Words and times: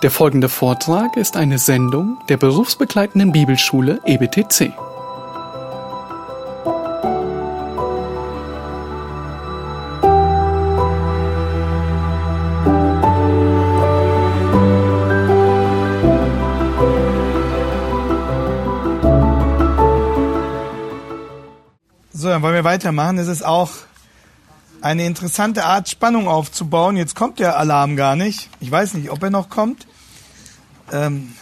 Der 0.00 0.12
folgende 0.12 0.48
Vortrag 0.48 1.16
ist 1.16 1.36
eine 1.36 1.58
Sendung 1.58 2.18
der 2.28 2.36
berufsbegleitenden 2.36 3.32
Bibelschule 3.32 4.00
EBTC. 4.04 4.72
So, 22.12 22.28
dann 22.28 22.42
wollen 22.42 22.54
wir 22.54 22.62
weitermachen. 22.62 23.18
Es 23.18 23.26
ist 23.26 23.44
auch 23.44 23.70
eine 24.80 25.06
interessante 25.06 25.64
Art, 25.64 25.88
Spannung 25.88 26.28
aufzubauen. 26.28 26.96
Jetzt 26.96 27.14
kommt 27.14 27.38
der 27.38 27.58
Alarm 27.58 27.96
gar 27.96 28.16
nicht. 28.16 28.48
Ich 28.60 28.70
weiß 28.70 28.94
nicht, 28.94 29.10
ob 29.10 29.22
er 29.22 29.30
noch 29.30 29.48
kommt. 29.48 29.86
Ähm, 30.92 31.34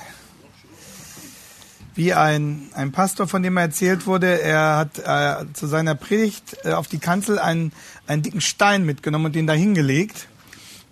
wie 1.94 2.12
ein, 2.12 2.68
ein 2.74 2.92
Pastor, 2.92 3.26
von 3.26 3.42
dem 3.42 3.56
er 3.56 3.64
erzählt 3.64 4.06
wurde, 4.06 4.40
er 4.40 4.76
hat 4.76 4.98
äh, 4.98 5.52
zu 5.54 5.66
seiner 5.66 5.94
Predigt 5.94 6.56
äh, 6.64 6.72
auf 6.72 6.88
die 6.88 6.98
Kanzel 6.98 7.38
einen, 7.38 7.72
einen 8.06 8.22
dicken 8.22 8.40
Stein 8.40 8.84
mitgenommen 8.84 9.26
und 9.26 9.34
den 9.34 9.46
da 9.46 9.54
hingelegt. 9.54 10.28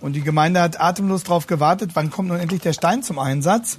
Und 0.00 0.14
die 0.14 0.22
Gemeinde 0.22 0.60
hat 0.60 0.80
atemlos 0.80 1.24
darauf 1.24 1.46
gewartet, 1.46 1.90
wann 1.94 2.10
kommt 2.10 2.28
nun 2.28 2.38
endlich 2.38 2.60
der 2.60 2.72
Stein 2.72 3.02
zum 3.02 3.18
Einsatz. 3.18 3.78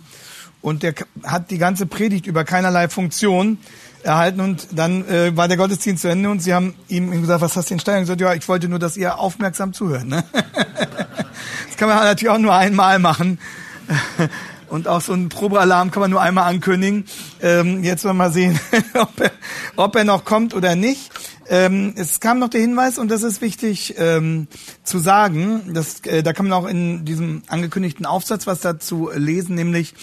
Und 0.61 0.81
der 0.81 0.95
hat 1.23 1.51
die 1.51 1.57
ganze 1.57 1.85
Predigt 1.85 2.25
über 2.25 2.43
keinerlei 2.43 2.89
Funktion 2.89 3.59
erhalten 4.05 4.39
und 4.39 4.67
dann 4.71 5.07
äh, 5.07 5.35
war 5.35 5.47
der 5.47 5.57
Gottesdienst 5.57 6.03
zu 6.03 6.07
Ende 6.07 6.29
und 6.29 6.39
sie 6.39 6.53
haben 6.53 6.75
ihm 6.87 7.11
gesagt, 7.21 7.41
was 7.41 7.55
hast 7.55 7.69
du 7.69 7.75
den 7.75 7.79
Stein? 7.79 8.01
gesagt, 8.01 8.21
ja, 8.21 8.33
ich 8.33 8.47
wollte 8.47 8.69
nur, 8.69 8.79
dass 8.79 8.97
ihr 8.97 9.19
aufmerksam 9.19 9.73
zuhört. 9.73 10.05
Ne? 10.05 10.23
das 10.33 11.77
kann 11.77 11.89
man 11.89 11.97
natürlich 11.97 12.29
auch 12.29 12.39
nur 12.39 12.53
einmal 12.53 12.99
machen. 12.99 13.39
Und 14.67 14.87
auch 14.87 15.01
so 15.01 15.13
ein 15.13 15.29
Probealarm 15.29 15.91
kann 15.91 16.01
man 16.01 16.11
nur 16.11 16.21
einmal 16.21 16.49
ankündigen. 16.49 17.05
Ähm, 17.41 17.83
jetzt 17.83 18.03
wollen 18.03 18.17
wir 18.17 18.25
mal 18.25 18.31
sehen, 18.31 18.59
ob, 18.95 19.19
er, 19.19 19.31
ob 19.75 19.95
er 19.95 20.03
noch 20.03 20.25
kommt 20.25 20.53
oder 20.53 20.75
nicht. 20.75 21.11
Ähm, 21.47 21.93
es 21.95 22.19
kam 22.19 22.39
noch 22.39 22.49
der 22.49 22.61
Hinweis, 22.61 22.97
und 22.97 23.09
das 23.09 23.23
ist 23.23 23.41
wichtig 23.41 23.95
ähm, 23.97 24.47
zu 24.83 24.99
sagen, 24.99 25.73
dass, 25.73 25.99
äh, 26.01 26.23
da 26.23 26.33
kann 26.33 26.47
man 26.47 26.53
auch 26.57 26.67
in 26.67 27.05
diesem 27.05 27.43
angekündigten 27.47 28.05
Aufsatz 28.05 28.47
was 28.47 28.61
dazu 28.61 29.09
lesen, 29.13 29.55
nämlich, 29.55 29.93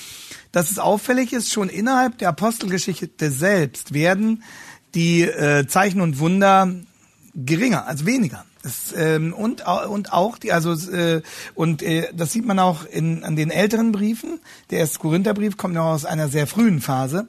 dass 0.52 0.70
es 0.70 0.78
auffällig 0.78 1.32
ist, 1.32 1.52
schon 1.52 1.68
innerhalb 1.68 2.18
der 2.18 2.28
Apostelgeschichte 2.28 3.30
selbst 3.30 3.92
werden 3.92 4.42
die 4.94 5.22
äh, 5.22 5.66
Zeichen 5.66 6.00
und 6.00 6.18
Wunder 6.18 6.72
geringer, 7.34 7.86
also 7.86 8.06
weniger. 8.06 8.44
Das, 8.62 8.94
ähm, 8.96 9.32
und, 9.32 9.66
und 9.66 10.12
auch 10.12 10.38
die, 10.38 10.52
also 10.52 10.72
äh, 10.92 11.22
und 11.54 11.82
äh, 11.82 12.08
das 12.14 12.32
sieht 12.32 12.46
man 12.46 12.60
auch 12.60 12.84
in, 12.84 13.24
an 13.24 13.34
den 13.34 13.50
älteren 13.50 13.90
Briefen. 13.90 14.38
Der 14.70 14.80
erste 14.80 15.00
Korintherbrief 15.00 15.56
kommt 15.56 15.74
noch 15.74 15.86
aus 15.86 16.04
einer 16.04 16.28
sehr 16.28 16.46
frühen 16.46 16.80
Phase. 16.80 17.27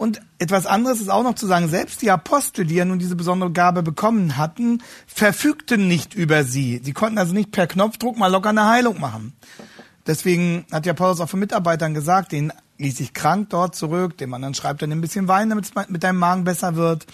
Und 0.00 0.22
etwas 0.38 0.64
anderes 0.64 0.98
ist 1.02 1.10
auch 1.10 1.22
noch 1.22 1.34
zu 1.34 1.46
sagen, 1.46 1.68
selbst 1.68 2.00
die 2.00 2.10
Apostel, 2.10 2.64
die 2.64 2.76
ja 2.76 2.86
nun 2.86 2.98
diese 2.98 3.16
besondere 3.16 3.52
Gabe 3.52 3.82
bekommen 3.82 4.38
hatten, 4.38 4.82
verfügten 5.06 5.88
nicht 5.88 6.14
über 6.14 6.42
sie. 6.42 6.80
Sie 6.82 6.94
konnten 6.94 7.18
also 7.18 7.34
nicht 7.34 7.52
per 7.52 7.66
Knopfdruck 7.66 8.16
mal 8.16 8.28
locker 8.28 8.48
eine 8.48 8.66
Heilung 8.66 8.98
machen. 8.98 9.34
Deswegen 10.06 10.64
hat 10.72 10.86
ja 10.86 10.94
Paulus 10.94 11.20
auch 11.20 11.28
von 11.28 11.38
Mitarbeitern 11.38 11.92
gesagt, 11.92 12.32
den 12.32 12.50
ließ 12.78 12.96
sich 12.96 13.12
krank 13.12 13.50
dort 13.50 13.76
zurück, 13.76 14.16
dem 14.16 14.32
anderen 14.32 14.54
schreibt 14.54 14.80
dann 14.80 14.90
ein 14.90 15.02
bisschen 15.02 15.28
Wein, 15.28 15.50
damit 15.50 15.66
es 15.66 15.88
mit 15.90 16.02
deinem 16.02 16.18
Magen 16.18 16.44
besser 16.44 16.76
wird. 16.76 17.04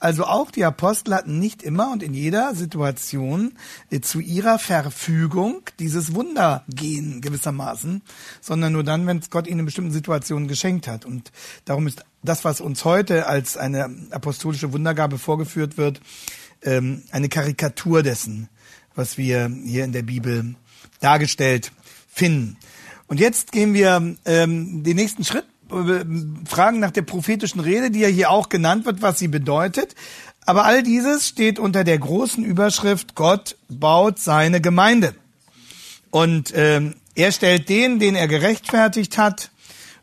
Also 0.00 0.24
auch 0.24 0.50
die 0.50 0.64
Apostel 0.64 1.14
hatten 1.14 1.38
nicht 1.38 1.62
immer 1.62 1.92
und 1.92 2.02
in 2.02 2.12
jeder 2.12 2.56
Situation 2.56 3.52
äh, 3.90 4.00
zu 4.00 4.18
ihrer 4.18 4.58
Verfügung 4.58 5.62
dieses 5.78 6.12
Wundergehen 6.12 7.20
gewissermaßen, 7.20 8.02
sondern 8.40 8.72
nur 8.72 8.82
dann, 8.82 9.06
wenn 9.06 9.18
es 9.18 9.30
Gott 9.30 9.46
ihnen 9.46 9.60
in 9.60 9.66
bestimmten 9.66 9.92
Situationen 9.92 10.48
geschenkt 10.48 10.88
hat. 10.88 11.04
Und 11.04 11.30
darum 11.64 11.86
ist 11.86 12.04
das, 12.22 12.44
was 12.44 12.60
uns 12.60 12.84
heute 12.84 13.26
als 13.26 13.56
eine 13.56 13.90
apostolische 14.10 14.72
Wundergabe 14.72 15.18
vorgeführt 15.18 15.76
wird, 15.76 16.00
ähm, 16.62 17.02
eine 17.10 17.28
Karikatur 17.28 18.02
dessen, 18.02 18.48
was 18.94 19.18
wir 19.18 19.50
hier 19.64 19.84
in 19.84 19.92
der 19.92 20.02
Bibel 20.02 20.54
dargestellt 21.00 21.72
finden. 22.08 22.56
Und 23.06 23.18
jetzt 23.20 23.52
gehen 23.52 23.74
wir 23.74 24.16
ähm, 24.24 24.82
den 24.84 24.96
nächsten 24.96 25.24
Schritt, 25.24 25.46
äh, 25.70 26.04
fragen 26.46 26.80
nach 26.80 26.90
der 26.90 27.02
prophetischen 27.02 27.60
Rede, 27.60 27.90
die 27.90 28.00
ja 28.00 28.08
hier 28.08 28.30
auch 28.30 28.48
genannt 28.48 28.84
wird, 28.84 29.02
was 29.02 29.18
sie 29.18 29.28
bedeutet. 29.28 29.94
Aber 30.44 30.64
all 30.64 30.82
dieses 30.82 31.28
steht 31.28 31.58
unter 31.58 31.84
der 31.84 31.98
großen 31.98 32.44
Überschrift, 32.44 33.14
Gott 33.14 33.56
baut 33.68 34.18
seine 34.18 34.60
Gemeinde. 34.60 35.14
Und 36.10 36.52
ähm, 36.54 36.94
er 37.14 37.32
stellt 37.32 37.68
den, 37.68 37.98
den 37.98 38.14
er 38.14 38.28
gerechtfertigt 38.28 39.18
hat 39.18 39.51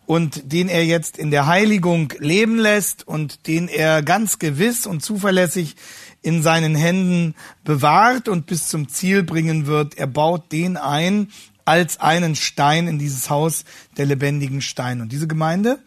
und 0.10 0.52
den 0.52 0.70
er 0.70 0.84
jetzt 0.84 1.20
in 1.20 1.30
der 1.30 1.46
Heiligung 1.46 2.12
leben 2.18 2.58
lässt 2.58 3.08
und 3.08 3.46
den 3.46 3.68
er 3.68 4.02
ganz 4.02 4.40
gewiss 4.40 4.88
und 4.88 5.04
zuverlässig 5.04 5.76
in 6.24 6.42
seinen 6.42 6.74
Händen 6.74 7.36
bewahrt 7.64 8.28
und 8.28 8.48
bis 8.48 8.70
zum 8.70 8.90
Ziel 8.90 9.22
bringen 9.22 9.68
wird. 9.68 10.00
Er 10.00 10.08
baut 10.08 10.52
den 10.52 10.78
ein, 10.78 11.28
als 11.64 12.00
einen 12.00 12.36
Stein 12.36 12.88
in 12.88 12.98
dieses 12.98 13.30
Haus 13.30 13.66
der 13.98 14.08
lebendigen 14.08 14.62
Steine. 14.62 15.04
Und 15.04 15.12
diese 15.12 15.28
Gemeinde 15.28 15.78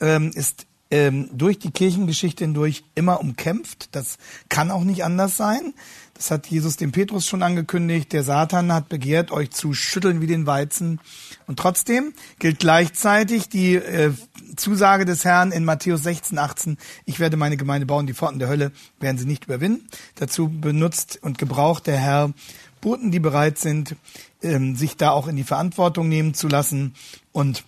ähm, 0.00 0.30
ist 0.34 0.64
ähm, 0.90 1.28
durch 1.34 1.58
die 1.58 1.70
Kirchengeschichte 1.70 2.44
hindurch 2.44 2.82
immer 2.94 3.20
umkämpft. 3.20 3.94
Das 3.94 4.16
kann 4.48 4.70
auch 4.70 4.84
nicht 4.84 5.04
anders 5.04 5.36
sein. 5.36 5.74
Das 6.14 6.30
hat 6.30 6.46
Jesus 6.46 6.78
dem 6.78 6.92
Petrus 6.92 7.26
schon 7.26 7.42
angekündigt. 7.42 8.14
Der 8.14 8.22
Satan 8.22 8.72
hat 8.72 8.88
begehrt, 8.88 9.32
euch 9.32 9.50
zu 9.50 9.74
schütteln 9.74 10.22
wie 10.22 10.26
den 10.26 10.46
Weizen. 10.46 10.98
Und 11.46 11.58
trotzdem 11.58 12.12
gilt 12.38 12.58
gleichzeitig 12.58 13.48
die 13.48 13.76
äh, 13.76 14.12
Zusage 14.56 15.04
des 15.04 15.24
Herrn 15.24 15.52
in 15.52 15.64
Matthäus 15.64 16.02
16, 16.02 16.38
18, 16.38 16.78
ich 17.04 17.20
werde 17.20 17.36
meine 17.36 17.56
Gemeinde 17.56 17.86
bauen, 17.86 18.06
die 18.06 18.14
Pforten 18.14 18.38
der 18.38 18.48
Hölle 18.48 18.72
werden 18.98 19.18
sie 19.18 19.26
nicht 19.26 19.44
überwinden. 19.44 19.86
Dazu 20.16 20.48
benutzt 20.48 21.18
und 21.22 21.38
gebraucht 21.38 21.86
der 21.86 21.98
Herr 21.98 22.32
Boten, 22.80 23.10
die 23.10 23.20
bereit 23.20 23.58
sind, 23.58 23.96
ähm, 24.42 24.76
sich 24.76 24.96
da 24.96 25.10
auch 25.10 25.28
in 25.28 25.36
die 25.36 25.44
Verantwortung 25.44 26.08
nehmen 26.08 26.34
zu 26.34 26.48
lassen. 26.48 26.94
Und 27.32 27.64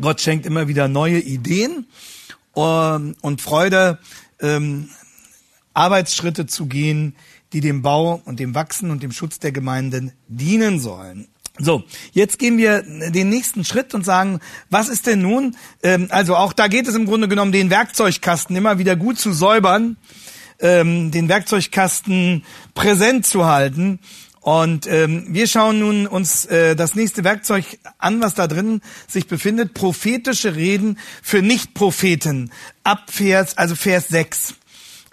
Gott 0.00 0.20
schenkt 0.20 0.46
immer 0.46 0.68
wieder 0.68 0.88
neue 0.88 1.18
Ideen 1.18 1.86
ähm, 2.56 3.16
und 3.20 3.42
Freude, 3.42 3.98
ähm, 4.40 4.90
Arbeitsschritte 5.74 6.46
zu 6.46 6.66
gehen, 6.66 7.14
die 7.52 7.60
dem 7.60 7.82
Bau 7.82 8.20
und 8.24 8.40
dem 8.40 8.54
Wachsen 8.54 8.90
und 8.90 9.02
dem 9.02 9.12
Schutz 9.12 9.38
der 9.38 9.52
Gemeinden 9.52 10.12
dienen 10.26 10.80
sollen. 10.80 11.28
So, 11.58 11.84
jetzt 12.12 12.38
gehen 12.38 12.56
wir 12.56 12.82
den 12.82 13.28
nächsten 13.28 13.64
Schritt 13.64 13.94
und 13.94 14.04
sagen, 14.04 14.40
was 14.70 14.88
ist 14.88 15.06
denn 15.06 15.22
nun? 15.22 15.56
Ähm, 15.82 16.06
also 16.10 16.36
auch 16.36 16.52
da 16.52 16.68
geht 16.68 16.86
es 16.86 16.94
im 16.94 17.06
Grunde 17.06 17.28
genommen, 17.28 17.52
den 17.52 17.70
Werkzeugkasten 17.70 18.54
immer 18.54 18.78
wieder 18.78 18.96
gut 18.96 19.18
zu 19.18 19.32
säubern, 19.32 19.96
ähm, 20.60 21.10
den 21.10 21.28
Werkzeugkasten 21.28 22.44
präsent 22.74 23.26
zu 23.26 23.46
halten 23.46 23.98
und 24.48 24.86
ähm, 24.86 25.26
wir 25.28 25.46
schauen 25.46 25.78
nun 25.78 26.06
uns 26.06 26.46
äh, 26.46 26.74
das 26.74 26.94
nächste 26.94 27.22
Werkzeug 27.22 27.64
an, 27.98 28.22
was 28.22 28.32
da 28.32 28.46
drin 28.46 28.80
sich 29.06 29.26
befindet. 29.26 29.74
Prophetische 29.74 30.56
Reden 30.56 30.98
für 31.22 31.42
Nicht-Propheten. 31.42 32.50
Ab 32.82 33.10
Vers, 33.10 33.58
also 33.58 33.74
Vers 33.74 34.08
6. 34.08 34.54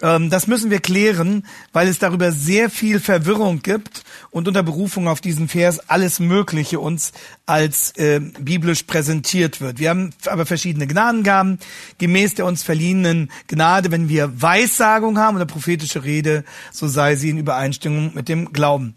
Ähm, 0.02 0.30
das 0.30 0.46
müssen 0.46 0.70
wir 0.70 0.80
klären, 0.80 1.46
weil 1.72 1.88
es 1.88 1.98
darüber 1.98 2.32
sehr 2.32 2.70
viel 2.70 3.00
Verwirrung 3.00 3.62
gibt 3.62 4.02
und 4.30 4.48
unter 4.48 4.62
Berufung 4.62 5.08
auf 5.08 5.20
diesen 5.20 5.48
Vers 5.48 5.80
alles 5.88 6.20
Mögliche 6.20 6.80
uns 6.80 7.12
als 7.46 7.92
äh, 7.96 8.20
biblisch 8.20 8.82
präsentiert 8.82 9.60
wird. 9.60 9.78
Wir 9.78 9.90
haben 9.90 10.10
aber 10.26 10.46
verschiedene 10.46 10.86
Gnadengaben 10.86 11.58
gemäß 11.98 12.34
der 12.34 12.46
uns 12.46 12.62
verliehenen 12.62 13.30
Gnade. 13.46 13.90
Wenn 13.90 14.08
wir 14.08 14.40
Weissagung 14.40 15.18
haben 15.18 15.36
oder 15.36 15.46
prophetische 15.46 16.04
Rede, 16.04 16.44
so 16.72 16.88
sei 16.88 17.16
sie 17.16 17.30
in 17.30 17.38
Übereinstimmung 17.38 18.12
mit 18.14 18.28
dem 18.28 18.52
Glauben. 18.52 18.94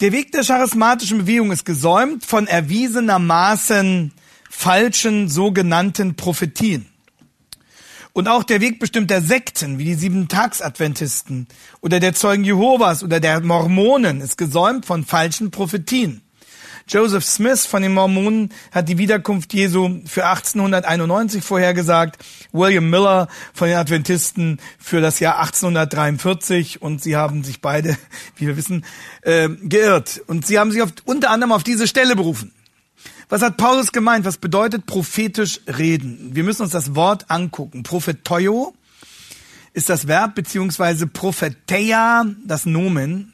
Der 0.00 0.12
Weg 0.12 0.32
der 0.32 0.42
charismatischen 0.42 1.18
Bewegung 1.18 1.52
ist 1.52 1.64
gesäumt 1.64 2.24
von 2.24 2.46
erwiesenermaßen 2.46 4.12
falschen 4.50 5.28
sogenannten 5.28 6.16
Prophetien. 6.16 6.91
Und 8.14 8.28
auch 8.28 8.44
der 8.44 8.60
Weg 8.60 8.78
bestimmter 8.78 9.22
Sekten, 9.22 9.78
wie 9.78 9.84
die 9.84 9.94
Sieben-Tags-Adventisten 9.94 11.46
oder 11.80 11.98
der 11.98 12.14
Zeugen 12.14 12.44
Jehovas 12.44 13.02
oder 13.02 13.20
der 13.20 13.40
Mormonen, 13.40 14.20
ist 14.20 14.36
gesäumt 14.36 14.84
von 14.84 15.04
falschen 15.04 15.50
Prophetien. 15.50 16.20
Joseph 16.88 17.24
Smith 17.24 17.64
von 17.64 17.82
den 17.82 17.94
Mormonen 17.94 18.50
hat 18.70 18.88
die 18.88 18.98
Wiederkunft 18.98 19.54
Jesu 19.54 20.00
für 20.04 20.26
1891 20.26 21.42
vorhergesagt, 21.42 22.22
William 22.52 22.90
Miller 22.90 23.28
von 23.54 23.68
den 23.68 23.78
Adventisten 23.78 24.60
für 24.78 25.00
das 25.00 25.20
Jahr 25.20 25.38
1843 25.38 26.82
und 26.82 27.02
sie 27.02 27.16
haben 27.16 27.44
sich 27.44 27.60
beide, 27.62 27.96
wie 28.36 28.46
wir 28.46 28.56
wissen, 28.58 28.84
äh, 29.22 29.48
geirrt. 29.48 30.20
Und 30.26 30.46
sie 30.46 30.58
haben 30.58 30.70
sich 30.70 30.82
auf, 30.82 30.90
unter 31.04 31.30
anderem 31.30 31.52
auf 31.52 31.62
diese 31.62 31.86
Stelle 31.86 32.14
berufen. 32.14 32.52
Was 33.32 33.40
hat 33.40 33.56
Paulus 33.56 33.92
gemeint? 33.92 34.26
Was 34.26 34.36
bedeutet 34.36 34.84
prophetisch 34.84 35.60
reden? 35.66 36.34
Wir 36.34 36.44
müssen 36.44 36.64
uns 36.64 36.72
das 36.72 36.94
Wort 36.94 37.30
angucken. 37.30 37.82
Prophetoio 37.82 38.74
ist 39.72 39.88
das 39.88 40.06
Verb 40.06 40.34
beziehungsweise 40.34 41.06
propheteia 41.06 42.26
das 42.44 42.66
Nomen. 42.66 43.32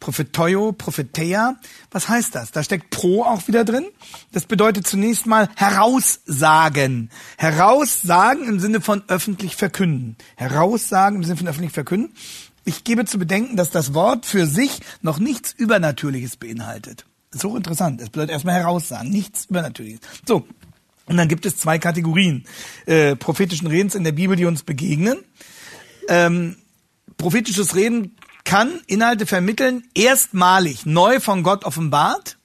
Propheteo, 0.00 0.72
Propheteia. 0.72 1.54
Was 1.92 2.08
heißt 2.08 2.34
das? 2.34 2.50
Da 2.50 2.64
steckt 2.64 2.90
pro 2.90 3.22
auch 3.22 3.46
wieder 3.46 3.64
drin. 3.64 3.86
Das 4.32 4.44
bedeutet 4.44 4.88
zunächst 4.88 5.24
mal 5.24 5.50
heraussagen. 5.54 7.10
Heraussagen 7.38 8.48
im 8.48 8.58
Sinne 8.58 8.80
von 8.80 9.04
öffentlich 9.06 9.54
verkünden. 9.54 10.16
Heraussagen 10.34 11.18
im 11.18 11.22
Sinne 11.22 11.36
von 11.36 11.46
öffentlich 11.46 11.72
verkünden. 11.72 12.12
Ich 12.64 12.82
gebe 12.82 13.04
zu 13.04 13.20
bedenken, 13.20 13.56
dass 13.56 13.70
das 13.70 13.94
Wort 13.94 14.26
für 14.26 14.48
sich 14.48 14.80
noch 15.00 15.20
nichts 15.20 15.52
Übernatürliches 15.52 16.36
beinhaltet. 16.36 17.06
Das 17.30 17.42
ist 17.42 17.44
hochinteressant. 17.44 18.00
Es 18.00 18.10
bedeutet 18.10 18.30
erstmal 18.30 18.54
heraussagen, 18.54 19.10
nichts 19.10 19.46
Übernatürliches. 19.46 20.00
So. 20.26 20.46
Und 21.06 21.16
dann 21.16 21.28
gibt 21.28 21.46
es 21.46 21.56
zwei 21.56 21.78
Kategorien 21.78 22.44
äh, 22.86 23.14
prophetischen 23.14 23.68
Redens 23.68 23.94
in 23.94 24.04
der 24.04 24.12
Bibel, 24.12 24.36
die 24.36 24.44
uns 24.44 24.62
begegnen. 24.64 25.18
Ähm, 26.08 26.56
prophetisches 27.16 27.76
Reden 27.76 28.16
kann 28.44 28.80
Inhalte 28.86 29.26
vermitteln, 29.26 29.84
erstmalig 29.94 30.86
neu 30.86 31.20
von 31.20 31.42
Gott 31.42 31.64
offenbart, 31.64 32.38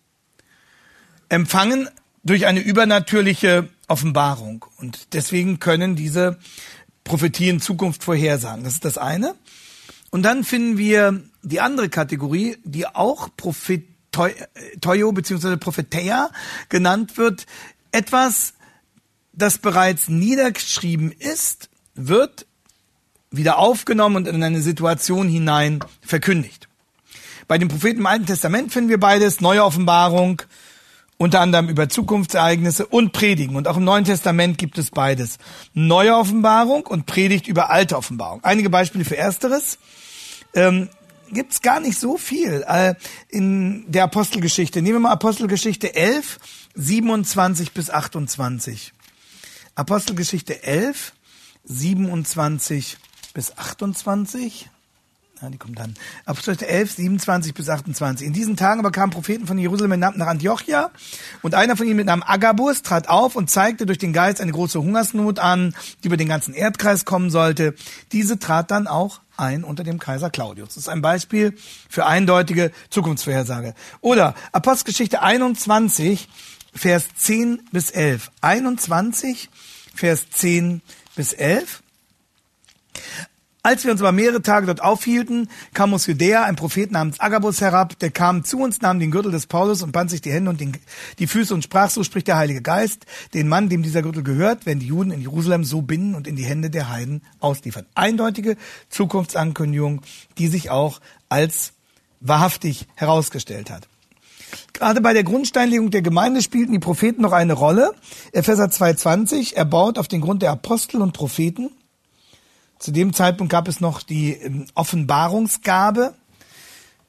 empfangen 1.30 1.90
durch 2.24 2.46
eine 2.46 2.60
übernatürliche 2.60 3.70
Offenbarung. 3.88 4.66
Und 4.78 5.14
deswegen 5.14 5.60
können 5.60 5.96
diese 5.96 6.40
Prophetien 7.04 7.62
Zukunft 7.62 8.04
vorhersagen. 8.04 8.64
Das 8.64 8.74
ist 8.74 8.86
das 8.86 8.98
eine. 8.98 9.36
Und 10.12 10.24
dann 10.24 10.44
finden 10.44 10.78
wir 10.78 11.22
die 11.42 11.62
andere 11.62 11.90
Kategorie, 11.90 12.58
die 12.64 12.88
auch 12.88 13.30
Propheteo 14.12 15.12
bzw. 15.12 15.58
Propheteia 15.58 16.30
genannt 16.70 17.18
wird. 17.18 17.46
Etwas, 17.92 18.54
das 19.34 19.58
bereits 19.58 20.10
niedergeschrieben 20.10 21.12
ist, 21.12 21.70
wird 21.96 22.46
wieder 23.32 23.58
aufgenommen 23.58 24.18
und 24.18 24.28
in 24.28 24.44
eine 24.44 24.62
Situation 24.62 25.28
hinein 25.28 25.80
verkündigt. 26.02 26.68
Bei 27.48 27.58
den 27.58 27.70
Propheten 27.70 28.00
im 28.00 28.06
Alten 28.06 28.26
Testament 28.26 28.72
finden 28.72 28.90
wir 28.90 29.00
beides, 29.00 29.42
neue 29.42 29.64
Offenbarung, 29.64 30.42
unter 31.18 31.40
anderem 31.40 31.70
über 31.70 31.88
Zukunftsereignisse 31.88 32.86
und 32.86 33.14
Predigen. 33.14 33.56
Und 33.56 33.68
auch 33.68 33.78
im 33.78 33.84
Neuen 33.84 34.06
Testament 34.06 34.58
gibt 34.58 34.78
es 34.78 34.90
beides. 34.90 35.38
Neue 35.74 36.16
Offenbarung 36.16 36.88
und 36.88 37.06
Predigt 37.06 37.48
über 37.48 37.70
alte 37.70 37.98
Offenbarung. 37.98 38.44
Einige 38.44 38.70
Beispiele 38.70 39.06
für 39.06 39.18
Ersteres. 39.18 39.78
Ähm, 40.54 40.90
gibt 41.34 41.54
es 41.54 41.62
gar 41.62 41.80
nicht 41.80 42.00
so 42.00 42.18
viel 42.18 42.64
äh, 42.68 42.96
in 43.30 43.92
der 43.92 44.04
Apostelgeschichte. 44.04 44.82
Nehmen 44.82 44.96
wir 44.96 45.00
mal 45.02 45.12
Apostelgeschichte 45.12 45.96
11, 45.96 46.40
27 46.76 47.74
bis 47.74 47.90
28. 47.90 48.94
Apostelgeschichte 49.76 50.64
11, 50.64 51.14
27 51.64 52.98
bis 53.34 53.58
28. 53.58 54.70
Ja, 55.42 55.50
die 55.50 55.58
kommt 55.58 55.80
dann. 55.80 55.96
Apostel 56.26 56.64
11, 56.64 56.92
27 56.92 57.54
bis 57.56 57.68
28. 57.68 58.28
In 58.28 58.34
diesen 58.34 58.58
Tagen 58.58 58.80
aber 58.80 58.92
kamen 58.92 59.12
Propheten 59.12 59.48
von 59.48 59.58
Jerusalem 59.58 60.00
nach 60.00 60.28
Antiochia 60.28 60.92
und 61.42 61.56
einer 61.56 61.76
von 61.76 61.88
ihnen 61.88 61.96
mit 61.96 62.06
Namen 62.06 62.22
Agabus 62.22 62.84
trat 62.84 63.10
auf 63.10 63.36
und 63.36 63.50
zeigte 63.50 63.88
durch 63.88 63.98
den 63.98 64.14
Geist 64.14 64.40
eine 64.40 64.52
große 64.52 64.80
Hungersnot 64.80 65.40
an, 65.40 65.74
die 66.04 66.08
über 66.08 66.18
den 66.18 66.28
ganzen 66.28 66.54
Erdkreis 66.54 67.06
kommen 67.06 67.32
sollte. 67.32 67.74
Diese 68.12 68.38
trat 68.38 68.70
dann 68.70 68.86
auch 68.86 69.22
ein 69.42 69.64
unter 69.64 69.84
dem 69.84 70.00
Kaiser 70.00 70.30
Claudius. 70.30 70.70
Das 70.70 70.78
ist 70.78 70.90
ein 70.90 71.02
Beispiel 71.02 71.58
für 71.90 72.06
eindeutige 72.06 72.72
Zukunftsvorhersage. 72.90 73.74
Oder 74.00 74.36
Apostelgeschichte 74.52 75.22
21, 75.22 76.30
Vers 76.74 77.08
10 77.18 77.64
bis 77.72 77.92
11. 77.92 78.32
21, 78.40 79.50
Vers 79.94 80.30
10 80.30 80.82
bis 81.16 81.34
11. 81.34 81.84
Als 83.64 83.84
wir 83.84 83.92
uns 83.92 84.02
aber 84.02 84.12
mehrere 84.12 84.42
Tage 84.42 84.66
dort 84.66 84.82
aufhielten, 84.82 85.48
kam 85.76 85.94
aus 85.94 86.08
Judäa 86.08 86.46
ein 86.46 86.56
Prophet 86.56 86.92
namens 86.92 87.20
Agabus 87.20 87.62
herab, 87.62 88.00
der 88.00 88.10
kam 88.10 88.44
zu 88.44 88.58
uns, 88.58 88.82
nahm 88.82 89.00
den 89.00 89.12
Gürtel 89.12 89.32
des 89.32 89.46
Paulus 89.46 89.84
und 89.84 89.92
band 89.92 90.10
sich 90.10 90.20
die 90.20 90.32
Hände 90.32 90.50
und 90.50 90.60
den, 90.60 90.76
die 91.20 91.28
Füße 91.28 91.54
und 91.54 91.64
sprach, 91.64 91.92
so 91.92 92.04
spricht 92.04 92.28
der 92.28 92.38
Heilige 92.38 92.64
Geist, 92.64 93.06
den 93.36 93.48
Mann, 93.48 93.70
dem 93.70 93.84
dieser 93.84 94.02
Gürtel 94.02 94.24
gehört, 94.24 94.66
werden 94.66 94.80
die 94.80 94.88
Juden 94.88 95.12
in 95.12 95.22
Jerusalem 95.22 95.64
so 95.64 95.84
binden 95.84 96.16
und 96.16 96.26
in 96.26 96.36
die 96.36 96.44
Hände 96.44 96.72
der 96.72 96.90
Heiden 96.90 97.22
ausliefern. 97.40 97.86
Eindeutige 97.94 98.58
Zukunftsankündigung, 98.90 100.02
die 100.40 100.48
sich 100.48 100.72
auch 100.72 101.00
als 101.30 101.74
wahrhaftig 102.20 102.88
herausgestellt 102.96 103.70
hat. 103.70 103.88
Gerade 104.74 105.02
bei 105.02 105.14
der 105.14 105.24
Grundsteinlegung 105.24 105.92
der 105.92 106.02
Gemeinde 106.02 106.42
spielten 106.42 106.72
die 106.72 106.80
Propheten 106.80 107.22
noch 107.22 107.32
eine 107.32 107.54
Rolle. 107.54 107.92
Epheser 108.32 108.66
2,20, 108.66 109.54
er 109.54 109.66
baut 109.66 110.00
auf 110.00 110.08
den 110.08 110.22
Grund 110.22 110.42
der 110.42 110.50
Apostel 110.50 111.00
und 111.00 111.14
Propheten. 111.14 111.70
Zu 112.82 112.92
dem 112.92 113.14
Zeitpunkt 113.14 113.52
gab 113.52 113.68
es 113.68 113.80
noch 113.80 114.02
die 114.02 114.34
ähm, 114.34 114.66
Offenbarungsgabe. 114.74 116.16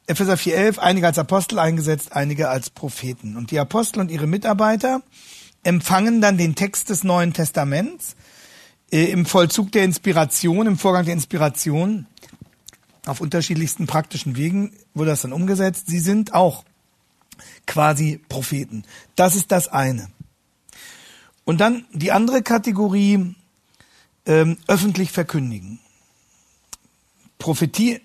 Epheser 0.07 0.35
4,11, 0.35 0.79
einige 0.79 1.07
als 1.07 1.19
Apostel 1.19 1.59
eingesetzt, 1.59 2.13
einige 2.13 2.51
als 2.51 2.69
Propheten. 2.69 3.39
Und 3.39 3.51
die 3.51 3.59
Apostel 3.59 4.01
und 4.01 4.11
ihre 4.11 4.27
Mitarbeiter 4.27 5.01
empfangen 5.63 6.21
dann 6.21 6.37
den 6.37 6.57
Text 6.57 6.91
des 6.91 7.05
Neuen 7.05 7.33
Testaments 7.33 8.17
äh, 8.91 9.05
im 9.05 9.25
Vollzug 9.25 9.73
der 9.73 9.85
Inspiration, 9.85 10.67
im 10.67 10.77
Vorgang 10.77 11.07
der 11.07 11.15
Inspiration. 11.15 12.07
Auf 13.07 13.23
unterschiedlichsten 13.23 13.87
praktischen 13.87 14.37
Wegen 14.37 14.75
wurde 14.93 15.09
das 15.11 15.23
dann 15.23 15.33
umgesetzt. 15.33 15.87
Sie 15.87 16.01
sind 16.01 16.35
auch 16.35 16.65
quasi 17.67 18.21
Propheten. 18.29 18.85
Das 19.17 19.37
ist 19.37 19.51
das 19.51 19.69
eine. 19.69 20.09
Und 21.45 21.63
dann 21.63 21.87
die 21.95 22.13
andere 22.13 22.43
Kategorie 22.43 23.35
ähm, 24.27 24.59
öffentlich 24.67 25.11
verkündigen. 25.13 25.81
Prophetie 27.39 28.01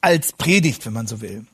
als 0.00 0.32
Predigt, 0.32 0.86
wenn 0.86 0.92
man 0.92 1.06
so 1.06 1.20
will. 1.20 1.46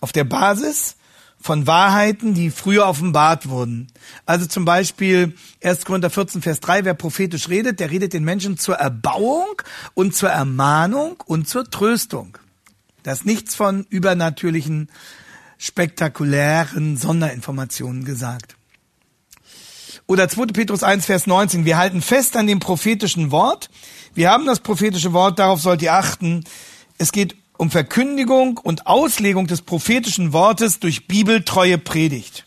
Auf 0.00 0.12
der 0.12 0.24
Basis 0.24 0.96
von 1.42 1.66
Wahrheiten, 1.66 2.34
die 2.34 2.50
früher 2.50 2.86
offenbart 2.86 3.48
wurden. 3.48 3.88
Also 4.24 4.46
zum 4.46 4.64
Beispiel 4.64 5.34
1. 5.62 5.84
Korinther 5.84 6.08
14, 6.08 6.40
Vers 6.40 6.60
3, 6.60 6.84
wer 6.84 6.94
prophetisch 6.94 7.48
redet, 7.48 7.80
der 7.80 7.90
redet 7.90 8.12
den 8.12 8.24
Menschen 8.24 8.58
zur 8.58 8.76
Erbauung 8.76 9.60
und 9.94 10.14
zur 10.14 10.30
Ermahnung 10.30 11.20
und 11.26 11.48
zur 11.48 11.68
Tröstung. 11.68 12.38
Da 13.02 13.12
ist 13.12 13.26
nichts 13.26 13.56
von 13.56 13.84
übernatürlichen, 13.90 14.88
spektakulären 15.58 16.96
Sonderinformationen 16.96 18.04
gesagt. 18.04 18.56
Oder 20.06 20.28
2. 20.28 20.46
Petrus 20.46 20.82
1, 20.82 21.06
Vers 21.06 21.26
19. 21.26 21.64
Wir 21.64 21.78
halten 21.78 22.02
fest 22.02 22.36
an 22.36 22.46
dem 22.46 22.60
prophetischen 22.60 23.30
Wort. 23.30 23.70
Wir 24.14 24.30
haben 24.30 24.46
das 24.46 24.60
prophetische 24.60 25.12
Wort, 25.12 25.38
darauf 25.38 25.60
sollt 25.60 25.82
ihr 25.82 25.94
achten. 25.94 26.44
Es 26.98 27.12
geht 27.12 27.36
um 27.56 27.70
Verkündigung 27.70 28.58
und 28.58 28.86
Auslegung 28.86 29.46
des 29.46 29.62
prophetischen 29.62 30.32
Wortes 30.32 30.80
durch 30.80 31.06
bibeltreue 31.06 31.78
Predigt. 31.78 32.46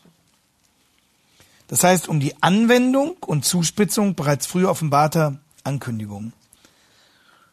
Das 1.68 1.84
heißt, 1.84 2.08
um 2.08 2.20
die 2.20 2.36
Anwendung 2.44 3.18
und 3.26 3.46
Zuspitzung 3.46 4.16
bereits 4.16 4.46
früher 4.46 4.70
offenbarter 4.70 5.40
Ankündigungen. 5.64 6.34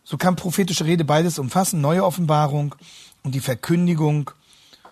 So 0.05 0.17
kann 0.17 0.37
prophetische 0.37 0.85
Rede 0.85 1.05
beides 1.05 1.39
umfassen, 1.39 1.81
neue 1.81 2.05
Offenbarung 2.05 2.75
und 3.23 3.35
die 3.35 3.41
Verkündigung 3.41 4.31